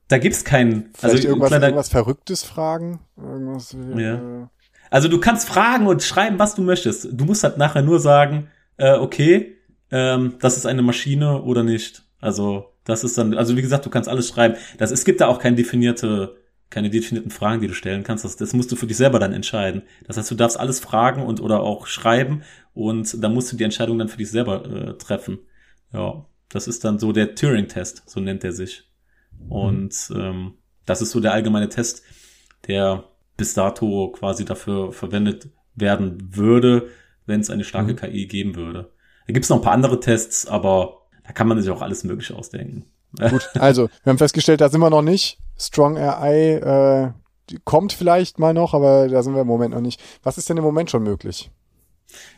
da 0.08 0.18
gibt's 0.18 0.44
keinen. 0.44 0.90
Also 1.02 1.16
irgendwas, 1.16 1.48
kleiner, 1.48 1.66
irgendwas 1.66 1.90
Verrücktes 1.90 2.42
fragen. 2.42 3.00
Irgendwas, 3.16 3.76
ja. 3.96 4.42
Äh, 4.42 4.46
also 4.90 5.08
du 5.08 5.20
kannst 5.20 5.46
fragen 5.46 5.86
und 5.86 6.02
schreiben, 6.02 6.38
was 6.38 6.54
du 6.54 6.62
möchtest. 6.62 7.08
Du 7.12 7.26
musst 7.26 7.44
halt 7.44 7.58
nachher 7.58 7.82
nur 7.82 8.00
sagen, 8.00 8.48
äh, 8.78 8.94
okay, 8.94 9.56
ähm, 9.90 10.36
das 10.40 10.56
ist 10.56 10.64
eine 10.64 10.82
Maschine 10.82 11.42
oder 11.42 11.62
nicht. 11.62 12.04
Also 12.20 12.72
das 12.84 13.04
ist 13.04 13.18
dann, 13.18 13.34
also 13.36 13.56
wie 13.56 13.62
gesagt, 13.62 13.84
du 13.84 13.90
kannst 13.90 14.08
alles 14.08 14.28
schreiben. 14.28 14.56
Das, 14.78 14.90
es 14.90 15.04
gibt 15.04 15.20
da 15.20 15.26
auch 15.26 15.38
keine 15.38 15.56
definierte 15.56 16.36
keine 16.70 16.90
definierten 16.90 17.30
Fragen, 17.30 17.60
die 17.60 17.68
du 17.68 17.74
stellen 17.74 18.02
kannst. 18.02 18.24
Das, 18.24 18.36
das 18.36 18.52
musst 18.52 18.70
du 18.70 18.76
für 18.76 18.86
dich 18.86 18.96
selber 18.96 19.18
dann 19.18 19.32
entscheiden. 19.32 19.82
Das 20.06 20.16
heißt, 20.16 20.30
du 20.30 20.34
darfst 20.34 20.58
alles 20.58 20.80
fragen 20.80 21.22
und 21.22 21.40
oder 21.40 21.60
auch 21.60 21.86
schreiben 21.86 22.42
und 22.74 23.22
dann 23.22 23.34
musst 23.34 23.50
du 23.52 23.56
die 23.56 23.64
Entscheidung 23.64 23.98
dann 23.98 24.08
für 24.08 24.18
dich 24.18 24.30
selber 24.30 24.64
äh, 24.64 24.98
treffen. 24.98 25.38
Ja, 25.92 26.26
das 26.48 26.68
ist 26.68 26.84
dann 26.84 26.98
so 26.98 27.12
der 27.12 27.34
Turing-Test, 27.34 28.02
so 28.06 28.20
nennt 28.20 28.44
er 28.44 28.52
sich. 28.52 28.84
Und 29.48 30.10
ähm, 30.14 30.54
das 30.84 31.02
ist 31.02 31.10
so 31.10 31.20
der 31.20 31.32
allgemeine 31.32 31.68
Test, 31.68 32.02
der 32.66 33.04
bis 33.36 33.54
dato 33.54 34.10
quasi 34.12 34.44
dafür 34.44 34.92
verwendet 34.92 35.48
werden 35.74 36.36
würde, 36.36 36.88
wenn 37.26 37.40
es 37.40 37.50
eine 37.50 37.64
starke 37.64 37.92
mhm. 37.92 37.96
KI 37.96 38.26
geben 38.26 38.56
würde. 38.56 38.90
Da 39.26 39.32
gibt 39.32 39.44
es 39.44 39.50
noch 39.50 39.58
ein 39.58 39.62
paar 39.62 39.74
andere 39.74 40.00
Tests, 40.00 40.46
aber 40.46 41.02
da 41.24 41.32
kann 41.32 41.46
man 41.46 41.60
sich 41.60 41.70
auch 41.70 41.82
alles 41.82 42.04
Mögliche 42.04 42.34
ausdenken. 42.34 42.86
Gut, 43.30 43.48
also 43.54 43.88
wir 44.02 44.10
haben 44.10 44.18
festgestellt, 44.18 44.60
da 44.60 44.68
sind 44.68 44.80
wir 44.80 44.90
noch 44.90 45.02
nicht. 45.02 45.38
Strong 45.58 45.98
AI 45.98 46.54
äh, 46.54 47.56
kommt 47.64 47.92
vielleicht 47.92 48.38
mal 48.38 48.54
noch, 48.54 48.74
aber 48.74 49.08
da 49.08 49.22
sind 49.22 49.34
wir 49.34 49.42
im 49.42 49.46
Moment 49.46 49.74
noch 49.74 49.80
nicht. 49.80 50.00
Was 50.22 50.38
ist 50.38 50.48
denn 50.48 50.56
im 50.56 50.64
Moment 50.64 50.90
schon 50.90 51.02
möglich? 51.02 51.50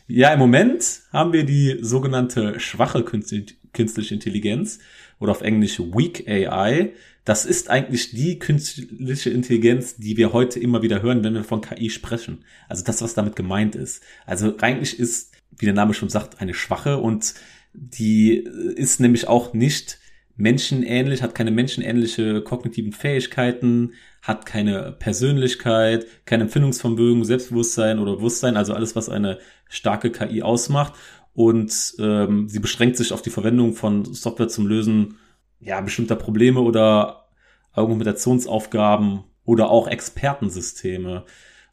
Ja, 0.06 0.32
im 0.32 0.38
Moment 0.38 1.02
haben 1.12 1.32
wir 1.32 1.44
die 1.44 1.78
sogenannte 1.80 2.58
schwache 2.58 3.04
künstliche 3.04 4.14
Intelligenz 4.14 4.80
oder 5.20 5.32
auf 5.32 5.42
Englisch 5.42 5.78
Weak 5.78 6.28
AI. 6.28 6.92
Das 7.24 7.44
ist 7.44 7.70
eigentlich 7.70 8.10
die 8.10 8.38
künstliche 8.38 9.30
Intelligenz, 9.30 9.96
die 9.96 10.16
wir 10.16 10.32
heute 10.32 10.58
immer 10.58 10.82
wieder 10.82 11.02
hören, 11.02 11.22
wenn 11.22 11.34
wir 11.34 11.44
von 11.44 11.60
KI 11.60 11.90
sprechen. 11.90 12.44
Also 12.68 12.82
das, 12.82 13.02
was 13.02 13.14
damit 13.14 13.36
gemeint 13.36 13.76
ist. 13.76 14.02
Also 14.26 14.56
eigentlich 14.58 14.98
ist, 14.98 15.32
wie 15.56 15.66
der 15.66 15.74
Name 15.74 15.94
schon 15.94 16.08
sagt, 16.08 16.40
eine 16.40 16.54
schwache 16.54 16.98
und 16.98 17.34
die 17.72 18.38
ist 18.74 18.98
nämlich 18.98 19.28
auch 19.28 19.52
nicht 19.52 19.99
menschenähnlich, 20.40 21.22
hat 21.22 21.34
keine 21.34 21.50
menschenähnliche 21.50 22.42
kognitiven 22.42 22.92
Fähigkeiten, 22.92 23.92
hat 24.22 24.46
keine 24.46 24.92
Persönlichkeit, 24.92 26.06
kein 26.24 26.40
Empfindungsvermögen, 26.40 27.24
Selbstbewusstsein 27.24 27.98
oder 27.98 28.16
Bewusstsein, 28.16 28.56
also 28.56 28.74
alles, 28.74 28.96
was 28.96 29.08
eine 29.08 29.38
starke 29.68 30.10
KI 30.10 30.42
ausmacht. 30.42 30.94
Und 31.32 31.94
ähm, 31.98 32.48
sie 32.48 32.58
beschränkt 32.58 32.96
sich 32.96 33.12
auf 33.12 33.22
die 33.22 33.30
Verwendung 33.30 33.74
von 33.74 34.04
Software 34.04 34.48
zum 34.48 34.66
Lösen 34.66 35.18
ja, 35.60 35.80
bestimmter 35.80 36.16
Probleme 36.16 36.60
oder 36.60 37.28
Argumentationsaufgaben 37.72 39.24
oder 39.44 39.70
auch 39.70 39.88
Expertensysteme. 39.88 41.24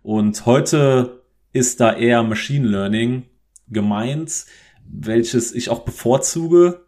Und 0.04 0.46
heute 0.46 1.24
ist 1.54 1.80
da 1.80 1.94
eher 1.94 2.24
Machine 2.24 2.68
Learning 2.68 3.24
gemeint, 3.68 4.46
welches 4.86 5.54
ich 5.54 5.70
auch 5.70 5.80
bevorzuge, 5.80 6.86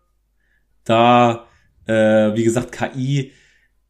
da 0.83 1.49
äh, 1.89 2.36
wie 2.36 2.43
gesagt, 2.43 2.72
KI, 2.72 3.31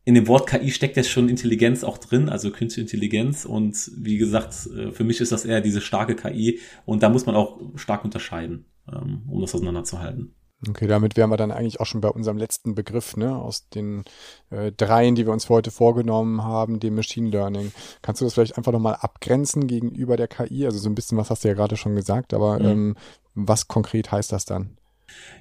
in 0.05 0.15
dem 0.15 0.27
Wort 0.27 0.49
KI 0.49 0.71
steckt 0.71 0.97
ja 0.97 1.03
schon 1.03 1.29
Intelligenz 1.29 1.83
auch 1.83 1.97
drin, 1.97 2.29
also 2.29 2.49
künstliche 2.51 2.81
Intelligenz. 2.81 3.45
Und 3.45 3.91
wie 3.97 4.17
gesagt, 4.17 4.67
äh, 4.75 4.91
für 4.91 5.03
mich 5.03 5.19
ist 5.19 5.31
das 5.31 5.45
eher 5.45 5.61
diese 5.61 5.81
starke 5.81 6.15
KI. 6.15 6.59
Und 6.85 7.03
da 7.03 7.09
muss 7.09 7.25
man 7.25 7.35
auch 7.35 7.59
stark 7.75 8.05
unterscheiden, 8.05 8.65
ähm, 8.91 9.23
um 9.27 9.41
das 9.41 9.53
auseinanderzuhalten. 9.53 10.33
Okay, 10.67 10.87
damit 10.87 11.15
wären 11.15 11.29
wir 11.29 11.37
dann 11.37 11.51
eigentlich 11.51 11.79
auch 11.79 11.85
schon 11.85 12.01
bei 12.01 12.09
unserem 12.09 12.37
letzten 12.37 12.75
Begriff, 12.75 13.15
ne, 13.15 13.33
aus 13.37 13.69
den 13.69 14.03
äh, 14.49 14.73
dreien, 14.73 15.15
die 15.15 15.25
wir 15.25 15.31
uns 15.31 15.45
für 15.45 15.53
heute 15.53 15.71
vorgenommen 15.71 16.43
haben, 16.43 16.81
dem 16.81 16.95
Machine 16.95 17.29
Learning. 17.29 17.71
Kannst 18.01 18.19
du 18.19 18.25
das 18.25 18.33
vielleicht 18.33 18.57
einfach 18.57 18.73
nochmal 18.73 18.97
abgrenzen 18.99 19.67
gegenüber 19.67 20.17
der 20.17 20.27
KI? 20.27 20.65
Also 20.65 20.79
so 20.79 20.89
ein 20.89 20.95
bisschen 20.95 21.17
was 21.17 21.29
hast 21.29 21.43
du 21.43 21.47
ja 21.47 21.53
gerade 21.53 21.77
schon 21.77 21.95
gesagt, 21.95 22.33
aber 22.33 22.59
mhm. 22.59 22.65
ähm, 22.65 22.95
was 23.35 23.69
konkret 23.69 24.11
heißt 24.11 24.33
das 24.33 24.43
dann? 24.43 24.77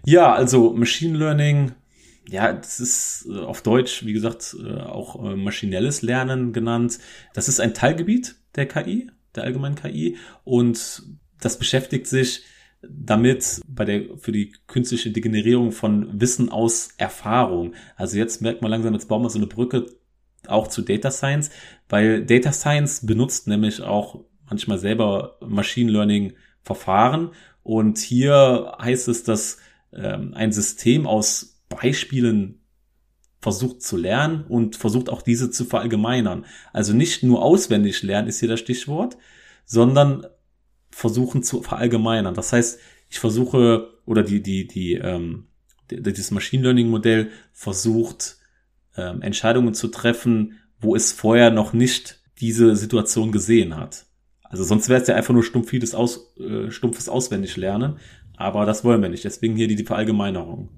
Ja, 0.05 0.33
also 0.33 0.73
Machine 0.73 1.19
Learning 1.19 1.73
ja, 2.31 2.53
das 2.53 2.81
ist 2.81 3.27
äh, 3.31 3.39
auf 3.39 3.63
Deutsch, 3.63 4.05
wie 4.05 4.13
gesagt, 4.13 4.57
äh, 4.63 4.81
auch 4.81 5.25
äh, 5.25 5.35
maschinelles 5.37 6.03
Lernen 6.03 6.53
genannt. 6.53 6.99
Das 7.35 7.49
ist 7.49 7.61
ein 7.61 7.75
Teilgebiet 7.75 8.37
der 8.55 8.67
KI, 8.67 9.11
der 9.35 9.45
allgemeinen 9.45 9.77
KI. 9.77 10.17
Und 10.45 11.03
das 11.41 11.59
beschäftigt 11.59 12.07
sich 12.07 12.43
damit 12.83 13.61
bei 13.67 13.85
der, 13.85 14.19
für 14.19 14.33
die 14.33 14.53
künstliche 14.67 15.11
Degenerierung 15.11 15.73
von 15.73 16.21
Wissen 16.21 16.51
aus 16.51 16.91
Erfahrung. 16.97 17.75
Also 17.97 18.19
jetzt 18.19 18.43
merkt 18.43 18.63
man 18.63 18.71
langsam, 18.71 18.93
jetzt 18.93 19.09
bauen 19.09 19.23
wir 19.23 19.31
so 19.31 19.39
eine 19.39 19.49
Brücke 19.49 19.87
auch 20.47 20.69
zu 20.69 20.83
Data 20.83 21.11
Science, 21.11 21.51
weil 21.89 22.25
Data 22.25 22.53
Science 22.53 23.05
benutzt 23.05 23.49
nämlich 23.49 23.83
auch 23.83 24.25
manchmal 24.49 24.79
selber 24.79 25.39
Machine 25.41 25.91
Learning 25.91 26.35
Verfahren. 26.63 27.31
Und 27.63 27.99
hier 27.99 28.77
heißt 28.81 29.09
es, 29.09 29.25
dass 29.25 29.59
ähm, 29.93 30.35
ein 30.35 30.53
System 30.53 31.07
aus 31.07 31.58
Beispielen 31.69 32.61
versucht 33.41 33.83
zu 33.83 33.97
lernen 33.97 34.45
und 34.49 34.77
versucht 34.77 35.09
auch 35.09 35.23
diese 35.23 35.51
zu 35.51 35.65
verallgemeinern. 35.65 36.45
Also 36.73 36.93
nicht 36.93 37.23
nur 37.23 37.43
auswendig 37.43 38.03
lernen 38.03 38.29
ist 38.29 38.41
hier 38.41 38.49
das 38.49 38.61
Stichwort, 38.61 39.17
sondern 39.65 40.27
versuchen 40.91 41.43
zu 41.43 41.63
verallgemeinern. 41.63 42.35
Das 42.35 42.53
heißt, 42.53 42.81
ich 43.11 43.19
versuche 43.21 43.91
oder 44.07 44.23
die 44.23 44.43
die 44.43 44.67
die 44.67 44.95
ähm, 44.95 45.47
dieses 45.91 46.31
Machine 46.31 46.65
Learning 46.65 46.89
Modell 46.89 47.31
versucht 47.53 48.39
ähm, 48.97 49.23
Entscheidungen 49.23 49.75
zu 49.75 49.89
treffen, 49.89 50.59
wo 50.81 50.95
es 50.95 51.13
vorher 51.13 51.51
noch 51.51 51.73
nicht 51.73 52.21
diese 52.41 52.77
Situation 52.77 53.33
gesehen 53.33 53.77
hat. 53.77 54.07
Also 54.43 54.65
sonst 54.65 54.89
wäre 54.89 55.01
es 55.01 55.09
ja 55.09 55.15
einfach 55.15 55.35
nur 55.35 55.45
stumpfes, 55.45 55.95
Aus, 55.95 56.35
äh, 56.39 56.71
stumpfes 56.71 57.09
auswendig 57.09 57.57
lernen, 57.57 57.99
aber 58.37 58.67
das 58.67 58.85
wollen 58.85 59.03
wir 59.03 59.09
nicht. 59.09 59.25
Deswegen 59.25 59.57
hier 59.57 59.69
die, 59.69 59.77
die 59.77 59.85
Verallgemeinerung. 59.85 60.71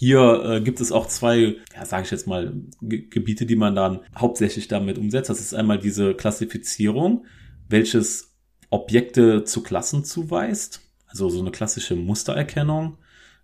Hier 0.00 0.42
äh, 0.46 0.60
gibt 0.62 0.80
es 0.80 0.92
auch 0.92 1.08
zwei, 1.08 1.56
ja, 1.76 1.84
sage 1.84 2.04
ich 2.04 2.10
jetzt 2.10 2.26
mal, 2.26 2.54
G 2.80 3.02
Gebiete, 3.10 3.44
die 3.44 3.54
man 3.54 3.74
dann 3.74 4.00
hauptsächlich 4.16 4.66
damit 4.66 4.96
umsetzt. 4.96 5.28
Das 5.28 5.40
ist 5.40 5.52
einmal 5.52 5.78
diese 5.78 6.14
Klassifizierung, 6.14 7.26
welches 7.68 8.34
Objekte 8.70 9.44
zu 9.44 9.62
Klassen 9.62 10.02
zuweist, 10.02 10.80
also 11.06 11.28
so 11.28 11.40
eine 11.40 11.50
klassische 11.50 11.96
Mustererkennung. 11.96 12.96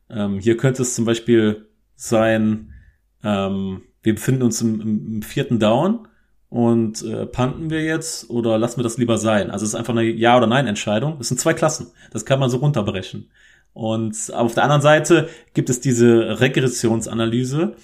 Ähm, 0.08 0.38
hier 0.38 0.56
könnte 0.56 0.80
es 0.80 0.94
zum 0.94 1.04
Beispiel 1.04 1.66
sein, 1.94 2.72
ähm, 3.22 3.82
wir 4.02 4.14
befinden 4.14 4.44
uns 4.44 4.62
im, 4.62 4.80
im 4.80 5.20
vierten 5.20 5.58
Down 5.58 6.08
und 6.48 7.02
äh, 7.02 7.26
panten 7.26 7.68
wir 7.68 7.84
jetzt 7.84 8.30
oder 8.30 8.56
lassen 8.56 8.78
wir 8.78 8.84
das 8.84 8.96
lieber 8.96 9.18
sein? 9.18 9.50
Also 9.50 9.64
es 9.64 9.72
ist 9.72 9.74
einfach 9.74 9.92
eine 9.92 10.04
Ja- 10.04 10.38
oder 10.38 10.46
Nein-Entscheidung. 10.46 11.18
Es 11.20 11.28
sind 11.28 11.38
zwei 11.38 11.52
Klassen. 11.52 11.88
Das 12.12 12.24
kann 12.24 12.40
man 12.40 12.48
so 12.48 12.56
runterbrechen. 12.56 13.30
Und 13.76 14.32
auf 14.32 14.54
der 14.54 14.62
anderen 14.62 14.80
Seite 14.80 15.28
gibt 15.52 15.68
es 15.68 15.80
diese 15.80 16.40
Regressionsanalyse. 16.40 17.76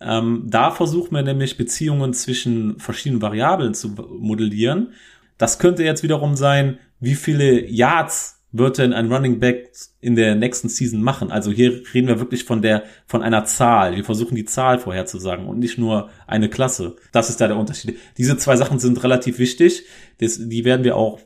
Ähm, 0.00 0.44
da 0.46 0.70
versuchen 0.70 1.14
wir 1.14 1.22
nämlich 1.22 1.58
Beziehungen 1.58 2.14
zwischen 2.14 2.78
verschiedenen 2.78 3.20
Variablen 3.20 3.74
zu 3.74 3.90
modellieren. 3.90 4.94
Das 5.36 5.58
könnte 5.58 5.84
jetzt 5.84 6.02
wiederum 6.02 6.34
sein, 6.34 6.78
wie 6.98 7.14
viele 7.14 7.68
Yards 7.68 8.42
wird 8.52 8.78
denn 8.78 8.94
ein 8.94 9.12
Running 9.12 9.38
Back 9.38 9.70
in 10.00 10.16
der 10.16 10.34
nächsten 10.34 10.70
Season 10.70 11.02
machen? 11.02 11.30
Also 11.30 11.50
hier 11.50 11.82
reden 11.92 12.08
wir 12.08 12.20
wirklich 12.20 12.44
von 12.44 12.62
der, 12.62 12.84
von 13.06 13.22
einer 13.22 13.44
Zahl. 13.44 13.96
Wir 13.96 14.04
versuchen 14.04 14.36
die 14.36 14.46
Zahl 14.46 14.78
vorherzusagen 14.78 15.46
und 15.46 15.58
nicht 15.58 15.76
nur 15.76 16.08
eine 16.26 16.48
Klasse. 16.48 16.96
Das 17.12 17.28
ist 17.28 17.40
da 17.42 17.48
der 17.48 17.58
Unterschied. 17.58 17.98
Diese 18.16 18.38
zwei 18.38 18.56
Sachen 18.56 18.78
sind 18.78 19.02
relativ 19.04 19.38
wichtig. 19.38 19.84
Das, 20.20 20.38
die 20.38 20.64
werden 20.64 20.84
wir 20.84 20.96
auch, 20.96 21.20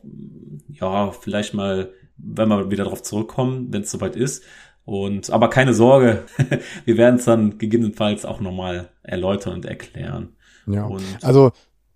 ja, 0.73 1.11
vielleicht 1.11 1.53
mal, 1.53 1.93
wenn 2.23 2.49
wir 2.49 2.71
wieder 2.71 2.83
darauf 2.83 3.03
zurückkommen, 3.03 3.67
wenn 3.71 3.83
es 3.83 3.91
soweit 3.91 4.15
ist. 4.15 4.43
Und, 4.85 5.29
aber 5.29 5.49
keine 5.49 5.73
Sorge, 5.73 6.23
wir 6.85 6.97
werden 6.97 7.15
es 7.15 7.25
dann 7.25 7.57
gegebenenfalls 7.57 8.25
auch 8.25 8.39
nochmal 8.39 8.89
erläutern 9.03 9.53
und 9.53 9.65
erklären. 9.65 10.35
Ja. 10.65 10.85
Und 10.85 11.03
also 11.21 11.51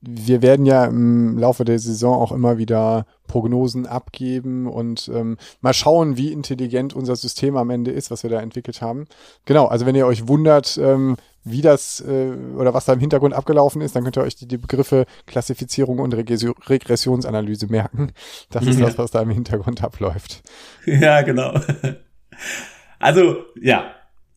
wir 0.06 0.42
werden 0.42 0.66
ja 0.66 0.86
im 0.86 1.38
Laufe 1.38 1.64
der 1.64 1.80
Saison 1.80 2.16
auch 2.16 2.34
immer 2.34 2.58
wieder 2.58 3.06
Prognosen 3.28 3.86
abgeben 3.86 4.68
und 4.68 5.10
ähm, 5.14 5.38
mal 5.62 5.74
schauen, 5.74 6.18
wie 6.18 6.34
intelligent 6.34 6.94
unser 6.94 7.16
System 7.16 7.56
am 7.56 7.70
Ende 7.70 7.92
ist, 7.92 8.12
was 8.12 8.24
wir 8.24 8.30
da 8.30 8.42
entwickelt 8.42 8.82
haben. 8.82 9.06
Genau, 9.46 9.68
also 9.68 9.86
wenn 9.86 9.96
ihr 9.96 10.06
euch 10.06 10.28
wundert, 10.28 10.78
ähm, 10.78 11.16
wie 11.46 11.62
das 11.62 12.02
äh, 12.02 12.34
oder 12.58 12.74
was 12.74 12.86
da 12.86 12.94
im 12.94 13.00
Hintergrund 13.00 13.34
abgelaufen 13.34 13.82
ist, 13.82 13.96
dann 13.96 14.04
könnt 14.04 14.18
ihr 14.18 14.24
euch 14.24 14.36
die, 14.36 14.48
die 14.48 14.58
Begriffe 14.58 15.06
Klassifizierung 15.26 16.00
und 16.00 16.14
Regressionsanalyse 16.14 17.68
merken. 17.68 18.12
Das 18.50 18.66
ist 18.66 18.80
ja. 18.80 18.86
das, 18.86 18.98
was 18.98 19.12
da 19.12 19.22
im 19.22 19.30
Hintergrund 19.30 19.84
abläuft. 19.84 20.44
Ja, 20.86 21.22
genau. 21.22 21.54
Also, 23.00 23.38
ja, 23.62 23.92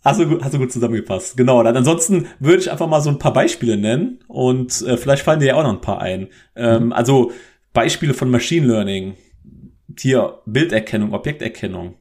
Hast 0.07 0.21
du, 0.21 0.41
hast 0.41 0.55
du 0.55 0.59
gut 0.59 0.71
zusammengepasst. 0.71 1.37
Genau. 1.37 1.63
Dann 1.65 1.77
ansonsten 1.77 2.27
würde 2.39 2.59
ich 2.59 2.71
einfach 2.71 2.87
mal 2.87 3.01
so 3.01 3.11
ein 3.11 3.19
paar 3.19 3.33
Beispiele 3.33 3.77
nennen 3.77 4.21
und 4.29 4.83
äh, 4.83 4.97
vielleicht 4.97 5.25
fallen 5.25 5.41
dir 5.41 5.47
ja 5.47 5.55
auch 5.57 5.65
noch 5.65 5.73
ein 5.73 5.81
paar 5.81 6.01
ein. 6.01 6.29
Ähm, 6.55 6.87
mhm. 6.87 6.93
Also 6.93 7.33
Beispiele 7.73 8.15
von 8.15 8.31
Machine 8.31 8.69
Learning. 8.69 9.17
Hier 9.99 10.39
Bilderkennung, 10.47 11.13
Objekterkennung. 11.13 11.97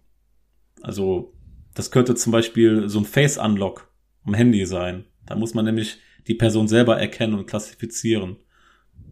Also 0.83 1.33
das 1.73 1.89
könnte 1.89 2.13
zum 2.13 2.31
Beispiel 2.31 2.89
so 2.89 2.99
ein 2.99 3.05
Face 3.05 3.39
Unlock 3.39 3.89
am 4.23 4.35
Handy 4.35 4.65
sein. 4.67 5.05
Da 5.25 5.35
muss 5.35 5.55
man 5.55 5.65
nämlich 5.65 5.97
die 6.27 6.35
Person 6.35 6.67
selber 6.67 6.99
erkennen 6.99 7.33
und 7.33 7.47
klassifizieren. 7.47 8.37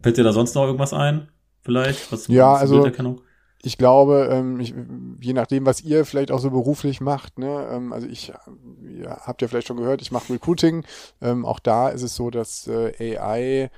Fällt 0.02 0.18
dir 0.18 0.24
da 0.24 0.32
sonst 0.32 0.54
noch 0.54 0.66
irgendwas 0.66 0.92
ein? 0.92 1.28
Vielleicht? 1.62 2.12
Was, 2.12 2.28
ja, 2.28 2.54
also 2.54 2.76
Bilderkennung? 2.76 3.22
Ich 3.64 3.78
glaube, 3.78 4.28
ähm, 4.30 4.60
ich, 4.60 4.74
je 5.20 5.32
nachdem, 5.32 5.64
was 5.64 5.80
ihr 5.80 6.04
vielleicht 6.04 6.30
auch 6.30 6.38
so 6.38 6.50
beruflich 6.50 7.00
macht, 7.00 7.38
ne, 7.38 7.68
ähm, 7.70 7.92
also 7.92 8.06
ich, 8.06 8.32
ihr 8.82 9.10
habt 9.10 9.40
ja 9.40 9.48
vielleicht 9.48 9.68
schon 9.68 9.78
gehört, 9.78 10.02
ich 10.02 10.12
mache 10.12 10.32
Recruiting. 10.32 10.84
Ähm, 11.22 11.46
auch 11.46 11.58
da 11.58 11.88
ist 11.88 12.02
es 12.02 12.14
so, 12.14 12.30
dass 12.30 12.66
äh, 12.66 13.18
AI 13.18 13.70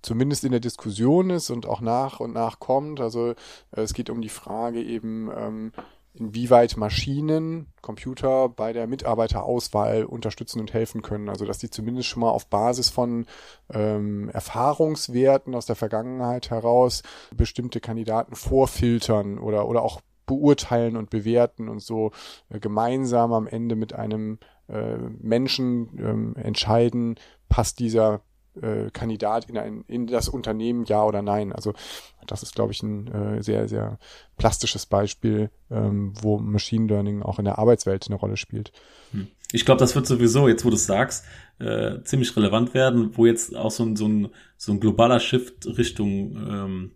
zumindest 0.00 0.44
in 0.44 0.52
der 0.52 0.60
Diskussion 0.60 1.30
ist 1.30 1.50
und 1.50 1.66
auch 1.66 1.80
nach 1.80 2.20
und 2.20 2.32
nach 2.32 2.60
kommt. 2.60 3.00
Also 3.00 3.30
äh, 3.30 3.34
es 3.72 3.92
geht 3.92 4.08
um 4.08 4.22
die 4.22 4.28
Frage 4.30 4.82
eben, 4.82 5.30
ähm, 5.36 5.72
inwieweit 6.18 6.76
Maschinen, 6.76 7.66
Computer 7.82 8.48
bei 8.48 8.72
der 8.72 8.86
Mitarbeiterauswahl 8.86 10.04
unterstützen 10.04 10.60
und 10.60 10.72
helfen 10.72 11.02
können. 11.02 11.28
Also 11.28 11.44
dass 11.44 11.58
die 11.58 11.70
zumindest 11.70 12.08
schon 12.08 12.20
mal 12.20 12.30
auf 12.30 12.46
Basis 12.46 12.88
von 12.88 13.26
ähm, 13.72 14.28
Erfahrungswerten 14.30 15.54
aus 15.54 15.66
der 15.66 15.76
Vergangenheit 15.76 16.50
heraus 16.50 17.02
bestimmte 17.34 17.80
Kandidaten 17.80 18.34
vorfiltern 18.34 19.38
oder, 19.38 19.68
oder 19.68 19.82
auch 19.82 20.00
beurteilen 20.26 20.96
und 20.96 21.10
bewerten 21.10 21.68
und 21.68 21.80
so 21.80 22.10
äh, 22.50 22.58
gemeinsam 22.58 23.32
am 23.32 23.46
Ende 23.46 23.76
mit 23.76 23.92
einem 23.92 24.38
äh, 24.68 24.96
Menschen 24.96 25.90
ähm, 25.98 26.36
entscheiden, 26.36 27.16
passt 27.48 27.78
dieser 27.78 28.22
äh, 28.62 28.90
Kandidat 28.92 29.48
in, 29.48 29.58
ein, 29.58 29.84
in 29.88 30.06
das 30.06 30.28
Unternehmen, 30.28 30.84
ja 30.84 31.04
oder 31.04 31.22
nein. 31.22 31.52
Also 31.52 31.74
das 32.26 32.42
ist, 32.42 32.54
glaube 32.54 32.72
ich, 32.72 32.82
ein 32.82 33.06
äh, 33.08 33.42
sehr, 33.42 33.68
sehr 33.68 33.98
plastisches 34.36 34.86
Beispiel, 34.86 35.50
ähm, 35.70 36.12
wo 36.20 36.38
Machine 36.38 36.86
Learning 36.86 37.22
auch 37.22 37.38
in 37.38 37.44
der 37.44 37.58
Arbeitswelt 37.58 38.06
eine 38.06 38.16
Rolle 38.16 38.36
spielt. 38.36 38.72
Hm. 39.12 39.28
Ich 39.52 39.64
glaube, 39.64 39.78
das 39.78 39.94
wird 39.94 40.06
sowieso, 40.06 40.48
jetzt 40.48 40.64
wo 40.64 40.70
du 40.70 40.76
es 40.76 40.86
sagst, 40.86 41.24
äh, 41.60 42.02
ziemlich 42.02 42.36
relevant 42.36 42.74
werden, 42.74 43.16
wo 43.16 43.26
jetzt 43.26 43.54
auch 43.54 43.70
so 43.70 43.84
ein, 43.84 43.96
so 43.96 44.08
ein, 44.08 44.28
so 44.56 44.72
ein 44.72 44.80
globaler 44.80 45.20
Shift 45.20 45.66
Richtung 45.78 46.36
ähm, 46.36 46.90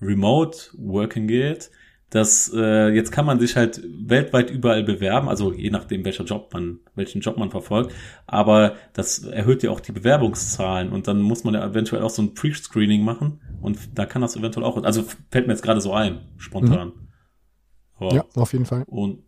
Remote 0.00 0.58
Working 0.74 1.28
geht 1.28 1.70
dass 2.12 2.52
äh, 2.54 2.90
jetzt 2.90 3.10
kann 3.10 3.24
man 3.24 3.40
sich 3.40 3.56
halt 3.56 3.80
weltweit 4.06 4.50
überall 4.50 4.84
bewerben, 4.84 5.28
also 5.28 5.52
je 5.52 5.70
nachdem 5.70 6.04
welcher 6.04 6.24
Job 6.24 6.50
man, 6.52 6.80
welchen 6.94 7.22
Job 7.22 7.38
man 7.38 7.50
verfolgt, 7.50 7.92
aber 8.26 8.74
das 8.92 9.24
erhöht 9.24 9.62
ja 9.62 9.70
auch 9.70 9.80
die 9.80 9.92
Bewerbungszahlen 9.92 10.90
und 10.90 11.08
dann 11.08 11.22
muss 11.22 11.42
man 11.44 11.54
ja 11.54 11.66
eventuell 11.66 12.02
auch 12.02 12.10
so 12.10 12.20
ein 12.20 12.34
Pre-Screening 12.34 13.02
machen 13.02 13.40
und 13.62 13.78
da 13.94 14.04
kann 14.04 14.20
das 14.20 14.36
eventuell 14.36 14.66
auch, 14.66 14.82
also 14.82 15.04
fällt 15.30 15.46
mir 15.46 15.54
jetzt 15.54 15.62
gerade 15.62 15.80
so 15.80 15.94
ein, 15.94 16.20
spontan. 16.36 16.88
Mhm. 16.88 18.06
Ja. 18.08 18.14
ja, 18.16 18.24
auf 18.34 18.52
jeden 18.52 18.66
Fall. 18.66 18.84
Und 18.86 19.20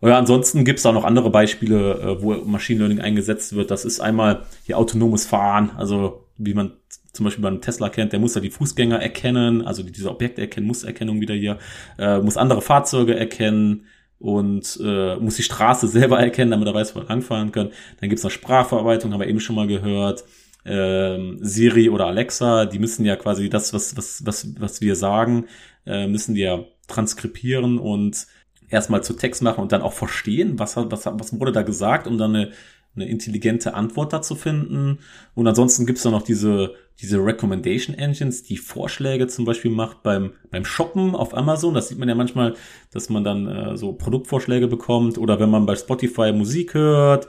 ja, 0.00 0.18
ansonsten 0.18 0.64
gibt's 0.64 0.82
da 0.82 0.90
noch 0.90 1.04
andere 1.04 1.30
Beispiele, 1.30 1.94
äh, 2.00 2.22
wo 2.22 2.34
Machine 2.34 2.80
Learning 2.80 3.00
eingesetzt 3.00 3.54
wird. 3.54 3.70
Das 3.70 3.84
ist 3.84 4.00
einmal 4.00 4.46
hier 4.64 4.78
autonomes 4.78 5.26
Fahren, 5.26 5.70
also 5.76 6.21
wie 6.36 6.54
man 6.54 6.72
zum 7.12 7.24
Beispiel 7.24 7.42
beim 7.42 7.60
Tesla 7.60 7.88
kennt, 7.88 8.12
der 8.12 8.20
muss 8.20 8.34
ja 8.34 8.40
die 8.40 8.50
Fußgänger 8.50 9.00
erkennen, 9.00 9.62
also 9.62 9.82
diese 9.82 10.10
Objekte 10.10 10.40
erkennen, 10.40 10.66
Mustererkennung 10.66 11.20
wieder 11.20 11.34
hier, 11.34 11.58
äh, 11.98 12.18
muss 12.20 12.36
andere 12.36 12.62
Fahrzeuge 12.62 13.14
erkennen 13.14 13.86
und 14.18 14.78
äh, 14.82 15.16
muss 15.16 15.36
die 15.36 15.42
Straße 15.42 15.88
selber 15.88 16.18
erkennen, 16.20 16.52
damit 16.52 16.68
er 16.68 16.74
weiß, 16.74 16.94
wo 16.94 17.00
er 17.00 17.06
langfahren 17.06 17.52
kann. 17.52 17.70
Dann 18.00 18.08
gibt's 18.08 18.24
noch 18.24 18.30
Sprachverarbeitung, 18.30 19.12
haben 19.12 19.20
wir 19.20 19.28
eben 19.28 19.40
schon 19.40 19.56
mal 19.56 19.66
gehört. 19.66 20.24
Ähm, 20.64 21.38
Siri 21.40 21.90
oder 21.90 22.06
Alexa, 22.06 22.66
die 22.66 22.78
müssen 22.78 23.04
ja 23.04 23.16
quasi 23.16 23.50
das, 23.50 23.74
was, 23.74 23.96
was, 23.96 24.24
was, 24.24 24.48
was 24.60 24.80
wir 24.80 24.94
sagen, 24.94 25.46
äh, 25.86 26.06
müssen 26.06 26.34
die 26.34 26.42
ja 26.42 26.64
transkribieren 26.86 27.78
und 27.78 28.26
erstmal 28.70 29.02
zu 29.02 29.14
Text 29.14 29.42
machen 29.42 29.60
und 29.60 29.72
dann 29.72 29.82
auch 29.82 29.92
verstehen, 29.92 30.58
was, 30.58 30.76
was, 30.76 31.06
was 31.06 31.38
wurde 31.38 31.52
da 31.52 31.62
gesagt, 31.62 32.06
um 32.06 32.16
dann 32.16 32.36
eine 32.36 32.52
eine 32.94 33.08
intelligente 33.08 33.74
Antwort 33.74 34.12
dazu 34.12 34.34
finden. 34.34 34.98
Und 35.34 35.46
ansonsten 35.46 35.86
gibt's 35.86 36.02
dann 36.02 36.12
noch 36.12 36.22
diese, 36.22 36.74
diese 37.00 37.18
Recommendation 37.18 37.96
Engines, 37.96 38.42
die 38.42 38.58
Vorschläge 38.58 39.26
zum 39.26 39.44
Beispiel 39.44 39.70
macht 39.70 40.02
beim, 40.02 40.32
beim 40.50 40.64
Shoppen 40.64 41.14
auf 41.14 41.34
Amazon. 41.36 41.74
Das 41.74 41.88
sieht 41.88 41.98
man 41.98 42.08
ja 42.08 42.14
manchmal, 42.14 42.54
dass 42.90 43.08
man 43.08 43.24
dann 43.24 43.46
äh, 43.46 43.76
so 43.76 43.92
Produktvorschläge 43.92 44.68
bekommt 44.68 45.16
oder 45.18 45.40
wenn 45.40 45.50
man 45.50 45.66
bei 45.66 45.76
Spotify 45.76 46.32
Musik 46.32 46.74
hört 46.74 47.28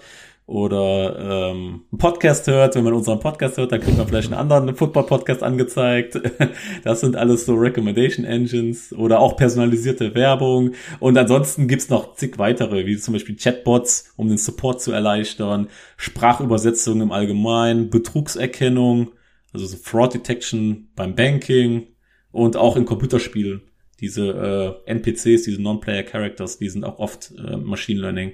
oder 0.54 1.50
ähm, 1.52 1.82
Podcast 1.98 2.46
hört, 2.46 2.76
wenn 2.76 2.84
man 2.84 2.94
unseren 2.94 3.20
Podcast 3.20 3.58
hört, 3.58 3.72
dann 3.72 3.82
kriegt 3.82 3.98
man 3.98 4.08
vielleicht 4.08 4.32
einen 4.32 4.40
anderen 4.40 4.76
Football-Podcast 4.76 5.42
angezeigt. 5.42 6.22
Das 6.84 7.00
sind 7.00 7.16
alles 7.16 7.46
so 7.46 7.56
Recommendation 7.56 8.24
Engines 8.24 8.94
oder 8.94 9.20
auch 9.20 9.36
personalisierte 9.36 10.14
Werbung. 10.14 10.74
Und 11.00 11.18
ansonsten 11.18 11.68
gibt's 11.68 11.90
noch 11.90 12.14
zig 12.16 12.38
weitere, 12.38 12.86
wie 12.86 12.98
zum 12.98 13.14
Beispiel 13.14 13.36
Chatbots, 13.36 14.14
um 14.16 14.28
den 14.28 14.38
Support 14.38 14.80
zu 14.80 14.92
erleichtern, 14.92 15.70
Sprachübersetzung 15.98 17.02
im 17.02 17.12
Allgemeinen, 17.12 17.90
Betrugserkennung, 17.90 19.12
also 19.54 19.66
so 19.66 19.78
Fraud 19.78 20.14
Detection 20.14 20.90
beim 20.96 21.16
Banking 21.16 21.88
und 22.32 22.58
auch 22.58 22.76
in 22.78 22.86
Computerspielen. 22.86 23.64
Diese 24.00 24.84
äh, 24.86 24.92
NPCs, 24.92 25.44
diese 25.44 25.62
Non-Player 25.62 26.04
Characters, 26.04 26.60
die 26.60 26.70
sind 26.70 26.84
auch 26.84 27.00
oft 27.00 27.34
äh, 27.38 27.58
Machine 27.58 28.02
Learning 28.02 28.34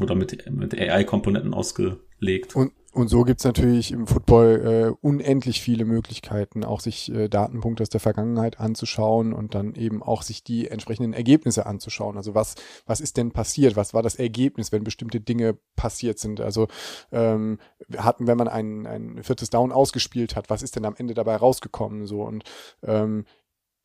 oder 0.00 0.14
mit, 0.14 0.50
mit 0.50 0.78
AI-Komponenten 0.78 1.54
ausgelegt. 1.54 2.56
Und, 2.56 2.72
Und 2.92 3.08
so 3.08 3.22
gibt's 3.22 3.44
natürlich 3.44 3.92
im 3.92 4.06
Football 4.06 4.94
äh, 5.02 5.06
unendlich 5.06 5.60
viele 5.60 5.84
Möglichkeiten, 5.84 6.64
auch 6.64 6.80
sich 6.80 7.12
äh, 7.12 7.28
Datenpunkte 7.28 7.82
aus 7.82 7.88
der 7.88 8.00
Vergangenheit 8.00 8.60
anzuschauen 8.60 9.32
und 9.32 9.54
dann 9.54 9.74
eben 9.74 10.02
auch 10.02 10.22
sich 10.22 10.44
die 10.44 10.68
entsprechenden 10.68 11.12
Ergebnisse 11.12 11.66
anzuschauen. 11.66 12.16
Also 12.16 12.34
was, 12.34 12.54
was 12.86 13.00
ist 13.00 13.16
denn 13.16 13.32
passiert? 13.32 13.76
Was 13.76 13.94
war 13.94 14.02
das 14.02 14.14
Ergebnis, 14.14 14.72
wenn 14.72 14.84
bestimmte 14.84 15.20
Dinge 15.20 15.56
passiert 15.76 16.18
sind? 16.18 16.40
Also 16.40 16.68
ähm, 17.12 17.58
hatten, 17.96 18.26
wenn 18.26 18.38
man 18.38 18.48
ein, 18.48 18.86
ein 18.86 19.22
viertes 19.22 19.50
Down 19.50 19.72
ausgespielt 19.72 20.36
hat, 20.36 20.50
was 20.50 20.62
ist 20.62 20.76
denn 20.76 20.84
am 20.84 20.94
Ende 20.96 21.14
dabei 21.14 21.36
rausgekommen? 21.36 22.06
So 22.06 22.22
und 22.22 22.44
ähm, 22.82 23.26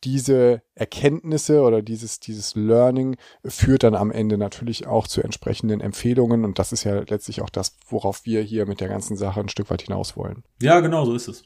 diese 0.04 0.62
Erkenntnisse 0.76 1.62
oder 1.62 1.82
dieses, 1.82 2.20
dieses 2.20 2.56
Learning 2.56 3.18
führt 3.46 3.84
dann 3.84 3.96
am 3.96 4.12
Ende 4.12 4.38
natürlich 4.38 4.88
auch 4.88 5.08
zu 5.08 5.22
entsprechenden 5.22 5.82
Empfehlungen 5.82 6.46
und 6.46 6.60
das 6.60 6.72
ist 6.72 6.84
ja 6.84 7.04
letztlich 7.08 7.42
auch 7.42 7.50
das, 7.50 7.78
worauf 7.88 8.26
wir 8.26 8.42
hier 8.42 8.66
mit 8.66 8.80
der 8.80 8.88
ganzen 8.88 9.18
Sache 9.18 9.40
ein 9.40 9.50
Stück 9.50 9.70
weit 9.70 9.82
hinaus 9.82 10.16
wollen. 10.16 10.44
Ja, 10.62 10.80
genau, 10.80 11.06
so 11.06 11.14
ist 11.14 11.28
es. 11.28 11.44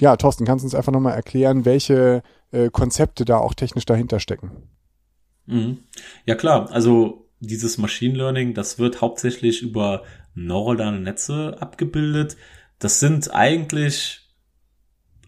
Ja, 0.00 0.16
Thorsten, 0.16 0.44
kannst 0.44 0.62
du 0.62 0.66
uns 0.66 0.74
einfach 0.74 0.92
nochmal 0.92 1.14
erklären, 1.14 1.64
welche 1.64 2.22
äh, 2.50 2.70
Konzepte 2.70 3.24
da 3.24 3.38
auch 3.38 3.54
technisch 3.54 3.86
dahinter 3.86 4.20
stecken? 4.20 4.50
Mhm. 5.46 5.78
Ja, 6.26 6.34
klar, 6.34 6.70
also 6.70 7.28
dieses 7.40 7.78
Machine 7.78 8.16
Learning, 8.16 8.54
das 8.54 8.78
wird 8.78 9.00
hauptsächlich 9.00 9.62
über 9.62 10.02
neuronale 10.34 11.00
Netze 11.00 11.56
abgebildet. 11.60 12.36
Das 12.78 13.00
sind 13.00 13.34
eigentlich 13.34 14.25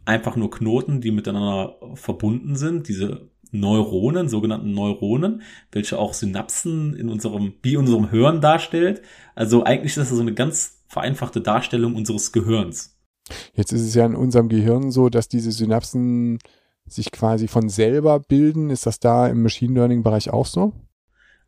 einfach 0.09 0.37
nur 0.37 0.51
Knoten, 0.51 1.01
die 1.01 1.11
miteinander 1.11 1.77
verbunden 1.95 2.57
sind, 2.57 2.89
diese 2.89 3.29
Neuronen, 3.51 4.29
sogenannten 4.29 4.73
Neuronen, 4.73 5.43
welche 5.71 5.99
auch 5.99 6.15
Synapsen 6.15 6.95
in 6.97 7.09
unserem, 7.09 7.55
wie 7.63 7.77
unserem 7.77 8.11
Hören 8.11 8.41
darstellt. 8.41 9.03
Also 9.35 9.65
eigentlich 9.65 9.97
ist 9.97 9.99
das 9.99 10.09
so 10.11 10.21
eine 10.21 10.35
ganz 10.35 10.83
vereinfachte 10.89 11.41
Darstellung 11.41 11.95
unseres 11.95 12.33
Gehirns. 12.33 12.99
Jetzt 13.53 13.73
ist 13.73 13.83
es 13.83 13.95
ja 13.95 14.07
in 14.07 14.15
unserem 14.15 14.49
Gehirn 14.49 14.91
so, 14.91 15.11
dass 15.11 15.29
diese 15.29 15.53
Synapsen 15.53 16.39
sich 16.87 17.13
quasi 17.13 17.47
von 17.47 17.69
selber 17.69 18.21
bilden. 18.21 18.71
Ist 18.71 18.87
das 18.87 19.01
da 19.01 19.27
im 19.29 19.43
Machine 19.43 19.75
Learning 19.75 20.03
Bereich 20.03 20.31
auch 20.31 20.47
so? 20.47 20.73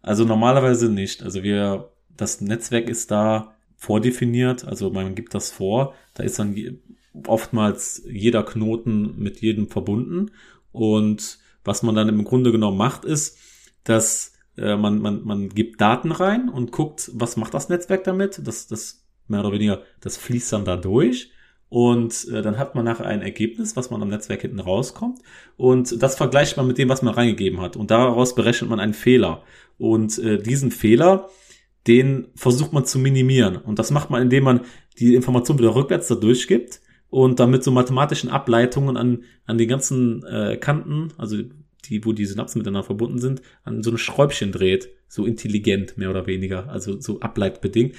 Also 0.03 0.25
normalerweise 0.25 0.91
nicht. 0.91 1.23
Also 1.23 1.43
wir, 1.43 1.93
das 2.15 2.43
Netzwerk 2.43 2.89
ist 2.89 3.11
da 3.11 3.55
vordefiniert, 3.77 4.67
also 4.67 4.91
man 4.91 5.15
gibt 5.15 5.33
das 5.33 5.51
vor, 5.51 5.95
da 6.13 6.23
ist 6.23 6.39
dann 6.39 6.55
oftmals 7.27 8.03
jeder 8.09 8.43
Knoten 8.43 9.19
mit 9.19 9.41
jedem 9.41 9.69
verbunden. 9.69 10.31
Und 10.73 11.39
was 11.65 11.83
man 11.83 11.95
dann 11.95 12.09
im 12.09 12.25
Grunde 12.25 12.53
genommen 12.53 12.79
macht, 12.79 13.05
ist, 13.05 13.39
dass 13.85 14.35
äh, 14.57 14.77
man, 14.77 15.01
man, 15.01 15.25
man 15.25 15.49
gibt 15.49 15.81
Daten 15.81 16.13
rein 16.13 16.49
und 16.49 16.73
guckt, 16.73 17.11
was 17.15 17.37
macht 17.37 17.55
das 17.55 17.69
Netzwerk 17.69 18.05
damit. 18.05 18.41
Das, 18.45 18.67
das 18.67 19.05
mehr 19.29 19.41
oder 19.41 19.53
weniger, 19.53 19.83
das 20.01 20.17
fließt 20.17 20.53
dann 20.53 20.65
da 20.65 20.77
durch. 20.77 21.33
Und 21.69 22.27
äh, 22.29 22.43
dann 22.43 22.59
hat 22.59 22.75
man 22.75 22.85
nachher 22.85 23.07
ein 23.07 23.23
Ergebnis, 23.23 23.77
was 23.77 23.91
man 23.91 24.03
am 24.03 24.09
Netzwerk 24.09 24.41
hinten 24.43 24.61
rauskommt. 24.61 25.21
Und 25.57 26.03
das 26.03 26.17
vergleicht 26.17 26.57
man 26.57 26.67
mit 26.67 26.79
dem, 26.79 26.89
was 26.89 27.03
man 27.03 27.15
reingegeben 27.15 27.61
hat. 27.61 27.77
Und 27.77 27.91
daraus 27.91 28.35
berechnet 28.35 28.69
man 28.71 28.81
einen 28.81 28.95
Fehler. 28.95 29.45
Und 29.79 30.19
äh, 30.19 30.43
diesen 30.43 30.73
Fehler, 30.73 31.29
den 31.87 32.29
versucht 32.35 32.73
man 32.73 32.85
zu 32.85 32.99
minimieren. 32.99 33.57
Und 33.57 33.79
das 33.79 33.93
macht 33.93 34.11
man, 34.11 34.21
indem 34.21 34.45
man 34.45 34.61
die 34.99 35.15
Information 35.15 35.59
wieder 35.59 35.75
rückwärts 35.75 36.09
da 36.09 36.17
durchgibt 36.17 36.81
und 37.11 37.41
damit 37.41 37.65
so 37.65 37.71
mathematischen 37.71 38.31
Ableitungen 38.31 38.97
an, 38.97 39.25
an 39.47 39.59
den 39.59 39.69
ganzen 39.69 40.25
äh, 40.25 40.57
Kanten, 40.57 41.09
also 41.19 41.37
die, 41.89 42.05
wo 42.05 42.13
die 42.13 42.27
Synapsen 42.27 42.61
miteinander 42.61 42.85
verbunden 42.85 43.19
sind, 43.19 43.43
an 43.65 43.83
so 43.83 43.91
ein 43.91 43.99
Schräubchen 43.99 44.53
dreht, 44.53 44.91
so 45.09 45.27
intelligent 45.27 45.99
mehr 45.99 46.11
oder 46.11 46.27
weniger, 46.27 46.69
also 46.69 47.01
so 47.01 47.21
ableitbedingt. 47.21 47.97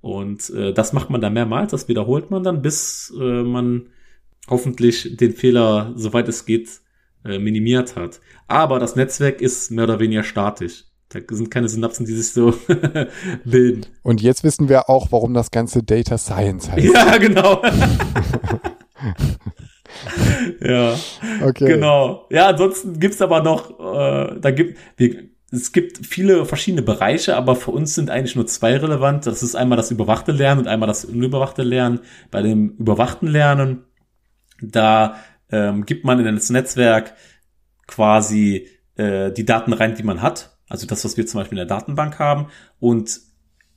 Und 0.00 0.50
äh, 0.50 0.72
das 0.72 0.92
macht 0.92 1.10
man 1.10 1.20
dann 1.20 1.34
mehrmals, 1.34 1.70
das 1.70 1.88
wiederholt 1.88 2.30
man 2.30 2.42
dann, 2.42 2.62
bis 2.62 3.12
äh, 3.18 3.42
man 3.42 3.88
hoffentlich 4.48 5.16
den 5.16 5.32
Fehler, 5.32 5.92
soweit 5.96 6.28
es 6.28 6.46
geht, 6.46 6.68
äh, 7.24 7.38
minimiert 7.38 7.96
hat. 7.96 8.20
Aber 8.46 8.78
das 8.78 8.96
Netzwerk 8.96 9.40
ist 9.40 9.70
mehr 9.70 9.84
oder 9.84 10.00
weniger 10.00 10.22
statisch. 10.22 10.84
Da 11.08 11.20
sind 11.30 11.50
keine 11.50 11.68
Synapsen, 11.68 12.06
die 12.06 12.14
sich 12.14 12.32
so 12.32 12.54
bilden. 13.44 13.86
Und 14.02 14.22
jetzt 14.22 14.42
wissen 14.42 14.68
wir 14.68 14.90
auch, 14.90 15.12
warum 15.12 15.34
das 15.34 15.50
Ganze 15.50 15.82
Data 15.82 16.18
Science 16.18 16.70
heißt. 16.70 16.92
Ja, 16.92 17.16
genau. 17.18 17.62
ja, 20.60 20.96
okay. 21.42 21.66
genau. 21.66 22.26
Ja, 22.30 22.48
ansonsten 22.48 22.98
gibt's 22.98 23.22
aber 23.22 23.42
noch, 23.42 23.78
äh, 23.78 24.40
da 24.40 24.50
gibt, 24.50 24.78
wir, 24.96 25.28
es 25.52 25.72
gibt 25.72 26.04
viele 26.04 26.46
verschiedene 26.46 26.82
Bereiche, 26.82 27.36
aber 27.36 27.54
für 27.54 27.70
uns 27.70 27.94
sind 27.94 28.10
eigentlich 28.10 28.34
nur 28.34 28.46
zwei 28.46 28.76
relevant. 28.76 29.26
Das 29.26 29.42
ist 29.42 29.54
einmal 29.54 29.76
das 29.76 29.90
überwachte 29.90 30.32
Lernen 30.32 30.62
und 30.62 30.68
einmal 30.68 30.88
das 30.88 31.04
unüberwachte 31.04 31.62
Lernen. 31.62 32.00
Bei 32.30 32.42
dem 32.42 32.70
überwachten 32.70 33.28
Lernen, 33.28 33.84
da 34.60 35.16
ähm, 35.50 35.86
gibt 35.86 36.04
man 36.04 36.24
in 36.24 36.34
das 36.34 36.50
Netzwerk 36.50 37.14
quasi 37.86 38.68
äh, 38.96 39.32
die 39.32 39.44
Daten 39.44 39.72
rein, 39.72 39.94
die 39.94 40.02
man 40.02 40.22
hat 40.22 40.54
also 40.68 40.86
das, 40.86 41.04
was 41.04 41.16
wir 41.16 41.26
zum 41.26 41.40
Beispiel 41.40 41.58
in 41.58 41.68
der 41.68 41.76
Datenbank 41.76 42.18
haben. 42.18 42.46
Und 42.80 43.20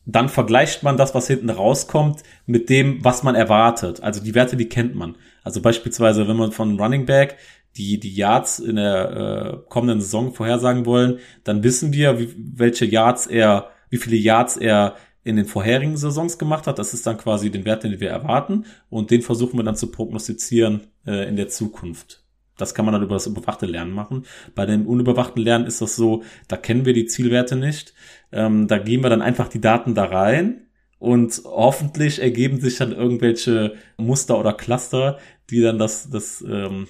dann 0.06 0.30
vergleicht 0.30 0.84
man 0.84 0.98
das, 0.98 1.14
was 1.14 1.28
hinten 1.28 1.50
rauskommt, 1.50 2.24
mit 2.46 2.70
dem, 2.70 3.04
was 3.04 3.24
man 3.24 3.36
erwartet. 3.36 4.02
Also 4.02 4.24
die 4.24 4.36
Werte, 4.36 4.56
die 4.56 4.70
kennt 4.70 4.96
man. 4.96 5.16
Also 5.44 5.62
beispielsweise, 5.62 6.28
wenn 6.28 6.38
man 6.38 6.52
von 6.52 6.80
Running 6.80 7.06
Back 7.06 7.38
die, 7.76 8.00
die 8.00 8.16
Yards 8.16 8.60
in 8.60 8.78
der 8.78 9.12
äh, 9.12 9.70
kommenden 9.70 10.02
Saison 10.02 10.34
vorhersagen 10.34 10.86
wollen, 10.86 11.20
dann 11.44 11.64
wissen 11.64 11.94
wir, 11.94 12.20
wie, 12.20 12.34
welche 12.38 12.86
Yards 12.86 13.28
er, 13.28 13.70
wie 13.90 13.98
viele 13.98 14.16
Yards 14.16 14.58
er 14.58 14.96
in 15.24 15.36
den 15.36 15.46
vorherigen 15.46 15.98
Saisons 15.98 16.40
gemacht 16.40 16.68
hat. 16.68 16.80
Das 16.80 16.94
ist 16.94 17.06
dann 17.06 17.18
quasi 17.18 17.52
den 17.52 17.66
Wert, 17.66 17.84
den 17.84 18.00
wir 18.00 18.10
erwarten. 18.10 18.66
Und 18.90 19.12
den 19.12 19.22
versuchen 19.22 19.60
wir 19.60 19.64
dann 19.64 19.76
zu 19.76 19.92
prognostizieren 19.92 20.88
äh, 21.06 21.28
in 21.28 21.36
der 21.36 21.50
Zukunft. 21.50 22.24
Das 22.58 22.74
kann 22.74 22.86
man 22.86 22.94
dann 22.94 23.04
über 23.04 23.16
das 23.16 23.28
überwachte 23.28 23.66
Lernen 23.66 23.92
machen. 23.92 24.26
Bei 24.56 24.66
dem 24.66 24.88
unüberwachten 24.88 25.42
Lernen 25.42 25.66
ist 25.66 25.82
das 25.82 25.96
so, 25.96 26.24
da 26.48 26.58
kennen 26.58 26.86
wir 26.86 26.94
die 26.94 27.06
Zielwerte 27.06 27.56
nicht. 27.56 27.94
Ähm, 28.32 28.68
da 28.68 28.78
geben 28.80 29.04
wir 29.04 29.10
dann 29.10 29.22
einfach 29.22 29.48
die 29.48 29.62
Daten 29.62 29.96
da 29.96 30.06
rein 30.06 30.68
und 31.00 31.42
hoffentlich 31.46 32.22
ergeben 32.22 32.60
sich 32.60 32.78
dann 32.78 32.92
irgendwelche 32.92 33.76
Muster 33.98 34.40
oder 34.40 34.54
Cluster, 34.54 35.20
die 35.50 35.62
dann 35.62 35.78
das, 35.78 36.10
das, 36.10 36.42
ähm, 36.42 36.88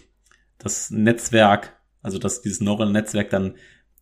das 0.58 0.90
Netzwerk, 0.90 1.78
also 2.02 2.18
das, 2.18 2.42
dieses 2.42 2.62
neurale 2.62 2.92
Netzwerk 2.92 3.30
dann 3.30 3.56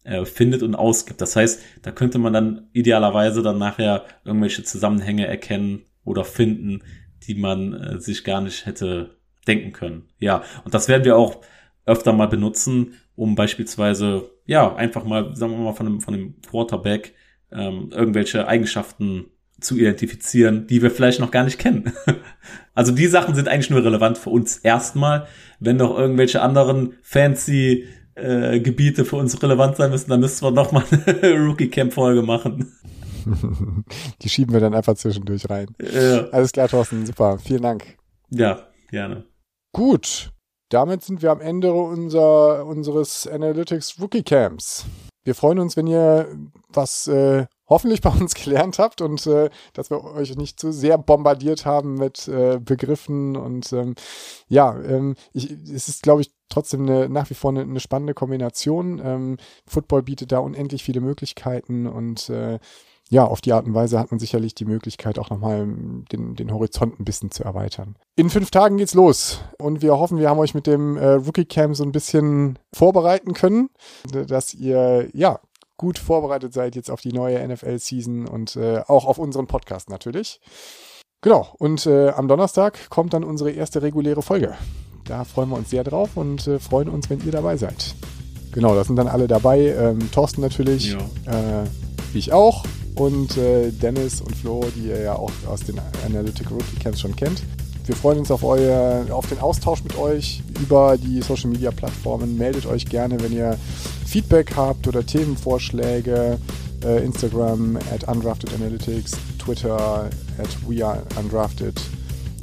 äh, 0.04 0.25
findet 0.25 0.62
und 0.62 0.75
ausgibt. 0.75 1.21
Das 1.21 1.36
heißt, 1.36 1.62
da 1.82 1.91
könnte 1.91 2.19
man 2.19 2.34
dann 2.34 2.69
idealerweise 2.73 3.41
dann 3.41 3.58
nachher 3.58 4.06
irgendwelche 4.23 4.63
Zusammenhänge 4.63 5.25
erkennen 5.28 5.86
oder 6.04 6.23
finden, 6.23 6.84
die 7.23 7.36
man 7.36 7.73
äh, 7.73 7.99
sich 7.99 8.23
gar 8.23 8.41
nicht 8.41 8.67
hätte 8.67 9.17
denken 9.47 9.71
können. 9.71 10.03
Ja, 10.19 10.43
und 10.63 10.73
das 10.73 10.88
werden 10.88 11.05
wir 11.05 11.17
auch 11.17 11.41
öfter 11.86 12.13
mal 12.13 12.27
benutzen, 12.27 12.93
um 13.15 13.36
beispielsweise, 13.36 14.29
ja, 14.45 14.75
einfach 14.75 15.03
mal, 15.03 15.36
sagen 15.36 15.53
wir 15.53 15.60
mal, 15.60 15.73
von 15.73 15.88
einem, 15.88 16.01
von 16.01 16.13
einem 16.13 16.41
Quarterback 16.41 17.13
ähm, 17.51 17.89
irgendwelche 17.91 18.47
Eigenschaften 18.47 19.25
zu 19.60 19.77
identifizieren, 19.77 20.67
die 20.67 20.81
wir 20.81 20.91
vielleicht 20.91 21.19
noch 21.19 21.31
gar 21.31 21.43
nicht 21.43 21.60
kennen. 21.60 21.93
also 22.73 22.91
die 22.91 23.08
Sachen 23.08 23.36
sind 23.36 23.47
eigentlich 23.47 23.69
nur 23.69 23.84
relevant 23.84 24.17
für 24.17 24.29
uns 24.29 24.58
erstmal. 24.58 25.27
Wenn 25.60 25.77
doch 25.77 25.97
irgendwelche 25.97 26.41
anderen 26.41 26.95
fancy 27.01 27.86
äh, 28.15 28.60
Gebiete 28.60 29.05
für 29.05 29.15
uns 29.15 29.41
relevant 29.41 29.77
sein 29.77 29.91
müssen, 29.91 30.10
dann 30.10 30.19
müssen 30.19 30.43
wir 30.43 30.51
noch 30.51 30.71
mal 30.71 30.84
eine 30.91 31.34
Rookie 31.47 31.69
Camp 31.69 31.93
Folge 31.93 32.21
machen. 32.21 32.73
Die 34.21 34.29
schieben 34.29 34.53
wir 34.53 34.60
dann 34.60 34.75
einfach 34.75 34.95
zwischendurch 34.95 35.49
rein. 35.49 35.67
Ja. 35.79 36.27
Alles 36.29 36.51
klar, 36.51 36.67
Thorsten, 36.67 37.05
super. 37.05 37.39
Vielen 37.39 37.62
Dank. 37.62 37.97
Ja, 38.29 38.67
gerne. 38.89 39.25
Gut, 39.75 40.31
damit 40.69 41.03
sind 41.03 41.21
wir 41.21 41.33
am 41.33 41.41
Ende 41.41 41.73
unser, 41.73 42.65
unseres 42.65 43.27
Analytics 43.27 43.99
Rookie 43.99 44.23
Camps. 44.23 44.85
Wir 45.25 45.35
freuen 45.35 45.59
uns, 45.59 45.75
wenn 45.75 45.85
ihr 45.85 46.33
was 46.69 47.09
äh, 47.09 47.45
hoffentlich 47.67 47.99
bei 47.99 48.09
uns 48.09 48.35
gelernt 48.41 48.79
habt 48.79 49.01
und 49.01 49.27
äh, 49.27 49.49
dass 49.73 49.89
wir 49.89 50.01
euch 50.01 50.38
nicht 50.38 50.61
zu 50.61 50.71
sehr 50.71 50.97
bombardiert 50.97 51.65
haben 51.65 51.95
mit 51.95 52.25
äh, 52.29 52.57
Begriffen 52.57 53.35
und 53.35 53.73
ähm, 53.73 53.95
ja, 54.47 54.79
ähm, 54.79 55.15
ich, 55.33 55.51
es 55.51 55.89
ist, 55.89 56.03
glaube 56.03 56.21
ich, 56.21 56.31
trotzdem 56.47 56.83
eine, 56.83 57.09
nach 57.09 57.29
wie 57.29 57.33
vor 57.33 57.51
eine, 57.51 57.63
eine 57.63 57.81
spannende 57.81 58.13
Kombination. 58.13 59.01
Ähm, 59.03 59.38
Football 59.67 60.03
bietet 60.03 60.31
da 60.31 60.39
unendlich 60.39 60.85
viele 60.85 61.01
Möglichkeiten 61.01 61.85
und 61.85 62.29
äh, 62.29 62.59
ja, 63.10 63.24
auf 63.26 63.41
die 63.41 63.54
Art 63.54 63.65
und 63.65 63.74
Weise 63.76 64.00
hat 64.00 64.12
man 64.12 64.20
sicherlich 64.20 64.56
die 64.56 64.65
Möglichkeit, 64.65 65.20
auch 65.20 65.30
nochmal 65.30 65.68
den, 66.12 66.36
den 66.36 66.52
Horizont 66.52 67.00
ein 67.00 67.06
bisschen 67.06 67.30
zu 67.30 67.44
erweitern. 67.44 67.96
In 68.15 68.30
fünf 68.30 68.50
Tagen 68.50 68.78
geht's 68.78 68.96
los 68.96 69.41
und 69.60 69.82
wir 69.82 69.98
hoffen, 69.98 70.18
wir 70.18 70.30
haben 70.30 70.39
euch 70.39 70.56
mit 70.56 70.65
dem 70.65 70.98
äh, 70.98 71.12
Rookie 71.12 71.46
Camp 71.46 71.76
so 71.76 71.84
ein 71.84 71.91
bisschen 71.91 72.58
vorbereiten 72.74 73.34
können, 73.34 73.70
dass 74.12 74.54
ihr 74.54 75.10
ja 75.13 75.39
gut 75.78 76.00
vorbereitet 76.00 76.54
seid 76.54 76.76
jetzt 76.76 76.89
auf 76.89 77.02
die 77.02 77.12
neue 77.12 77.46
NFL-Season 77.48 78.28
und 78.28 78.56
äh, 78.56 78.82
auch 78.88 79.06
auf 79.06 79.18
unseren 79.18 79.48
Podcast 79.48 79.89
natürlich. 79.89 80.39
Genau, 81.22 81.48
und 81.58 81.86
äh, 81.86 82.10
am 82.10 82.28
Donnerstag 82.28 82.89
kommt 82.89 83.13
dann 83.13 83.24
unsere 83.24 83.52
erste 83.52 83.82
reguläre 83.82 84.22
Folge. 84.22 84.56
Da 85.06 85.24
freuen 85.24 85.50
wir 85.50 85.58
uns 85.58 85.70
sehr 85.70 85.84
drauf 85.84 86.18
und 86.18 86.48
äh, 86.48 86.60
freuen 86.60 86.89
uns, 86.89 87.10
wenn 87.10 87.24
ihr 87.26 87.32
dabei 87.32 87.58
seid. 87.58 87.96
Genau, 88.52 88.74
da 88.74 88.84
sind 88.84 88.96
dann 88.96 89.08
alle 89.08 89.28
dabei. 89.28 89.68
Ähm, 89.68 90.12
Thorsten 90.12 90.41
natürlich, 90.41 90.94
ja. 91.26 91.63
äh, 91.63 91.68
ich 92.13 92.32
auch. 92.32 92.63
Und 92.95 93.38
äh, 93.38 93.71
Dennis 93.71 94.21
und 94.21 94.36
Flo, 94.36 94.65
die 94.75 94.88
ihr 94.88 95.01
ja 95.01 95.15
auch 95.15 95.31
aus 95.47 95.62
den 95.62 95.79
Analytic 96.05 96.49
Rookie 96.51 96.77
Camps 96.79 97.01
schon 97.01 97.15
kennt. 97.15 97.43
Wir 97.86 97.95
freuen 97.95 98.19
uns 98.19 98.31
auf, 98.31 98.43
euer, 98.43 99.05
auf 99.12 99.27
den 99.27 99.39
Austausch 99.39 99.84
mit 99.84 99.97
euch 99.97 100.41
über 100.60 100.97
die 100.97 101.21
Social 101.21 101.51
Media 101.51 101.69
Plattformen. 101.69 102.38
Meldet 102.38 102.65
euch 102.65 102.86
gerne, 102.86 103.21
wenn 103.21 103.31
ihr 103.31 103.58
Feedback 104.05 104.55
habt 104.55 104.88
oder 104.88 105.05
Themenvorschläge. 105.05 106.39
Äh, 106.84 107.03
Instagram 107.03 107.77
at 107.91 108.08
Undrafted 108.08 108.53
Analytics, 108.53 109.13
Twitter 109.39 110.10
at 110.38 110.49
We 110.67 110.86
Are 110.86 111.01
Undrafted 111.17 111.81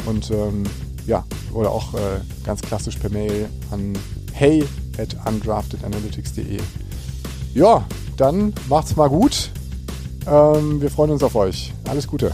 und 0.06 0.30
ähm, 0.30 0.64
ja, 1.06 1.24
oder 1.52 1.70
auch 1.70 1.94
äh, 1.94 2.20
ganz 2.44 2.60
klassisch 2.60 2.96
per 2.96 3.10
Mail 3.10 3.48
an 3.70 3.92
hey 4.32 4.64
at 4.98 5.16
undraftedanalytics.de. 5.26 6.58
Ja, 7.54 7.84
dann 8.16 8.52
macht's 8.68 8.96
mal 8.96 9.08
gut. 9.08 9.50
Ähm, 10.26 10.80
wir 10.80 10.90
freuen 10.90 11.10
uns 11.10 11.22
auf 11.22 11.34
euch. 11.34 11.72
Alles 11.88 12.06
Gute. 12.06 12.32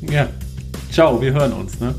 Ja. 0.00 0.28
Ciao, 0.90 1.20
wir 1.20 1.32
hören 1.32 1.52
uns, 1.52 1.78
ne? 1.80 1.94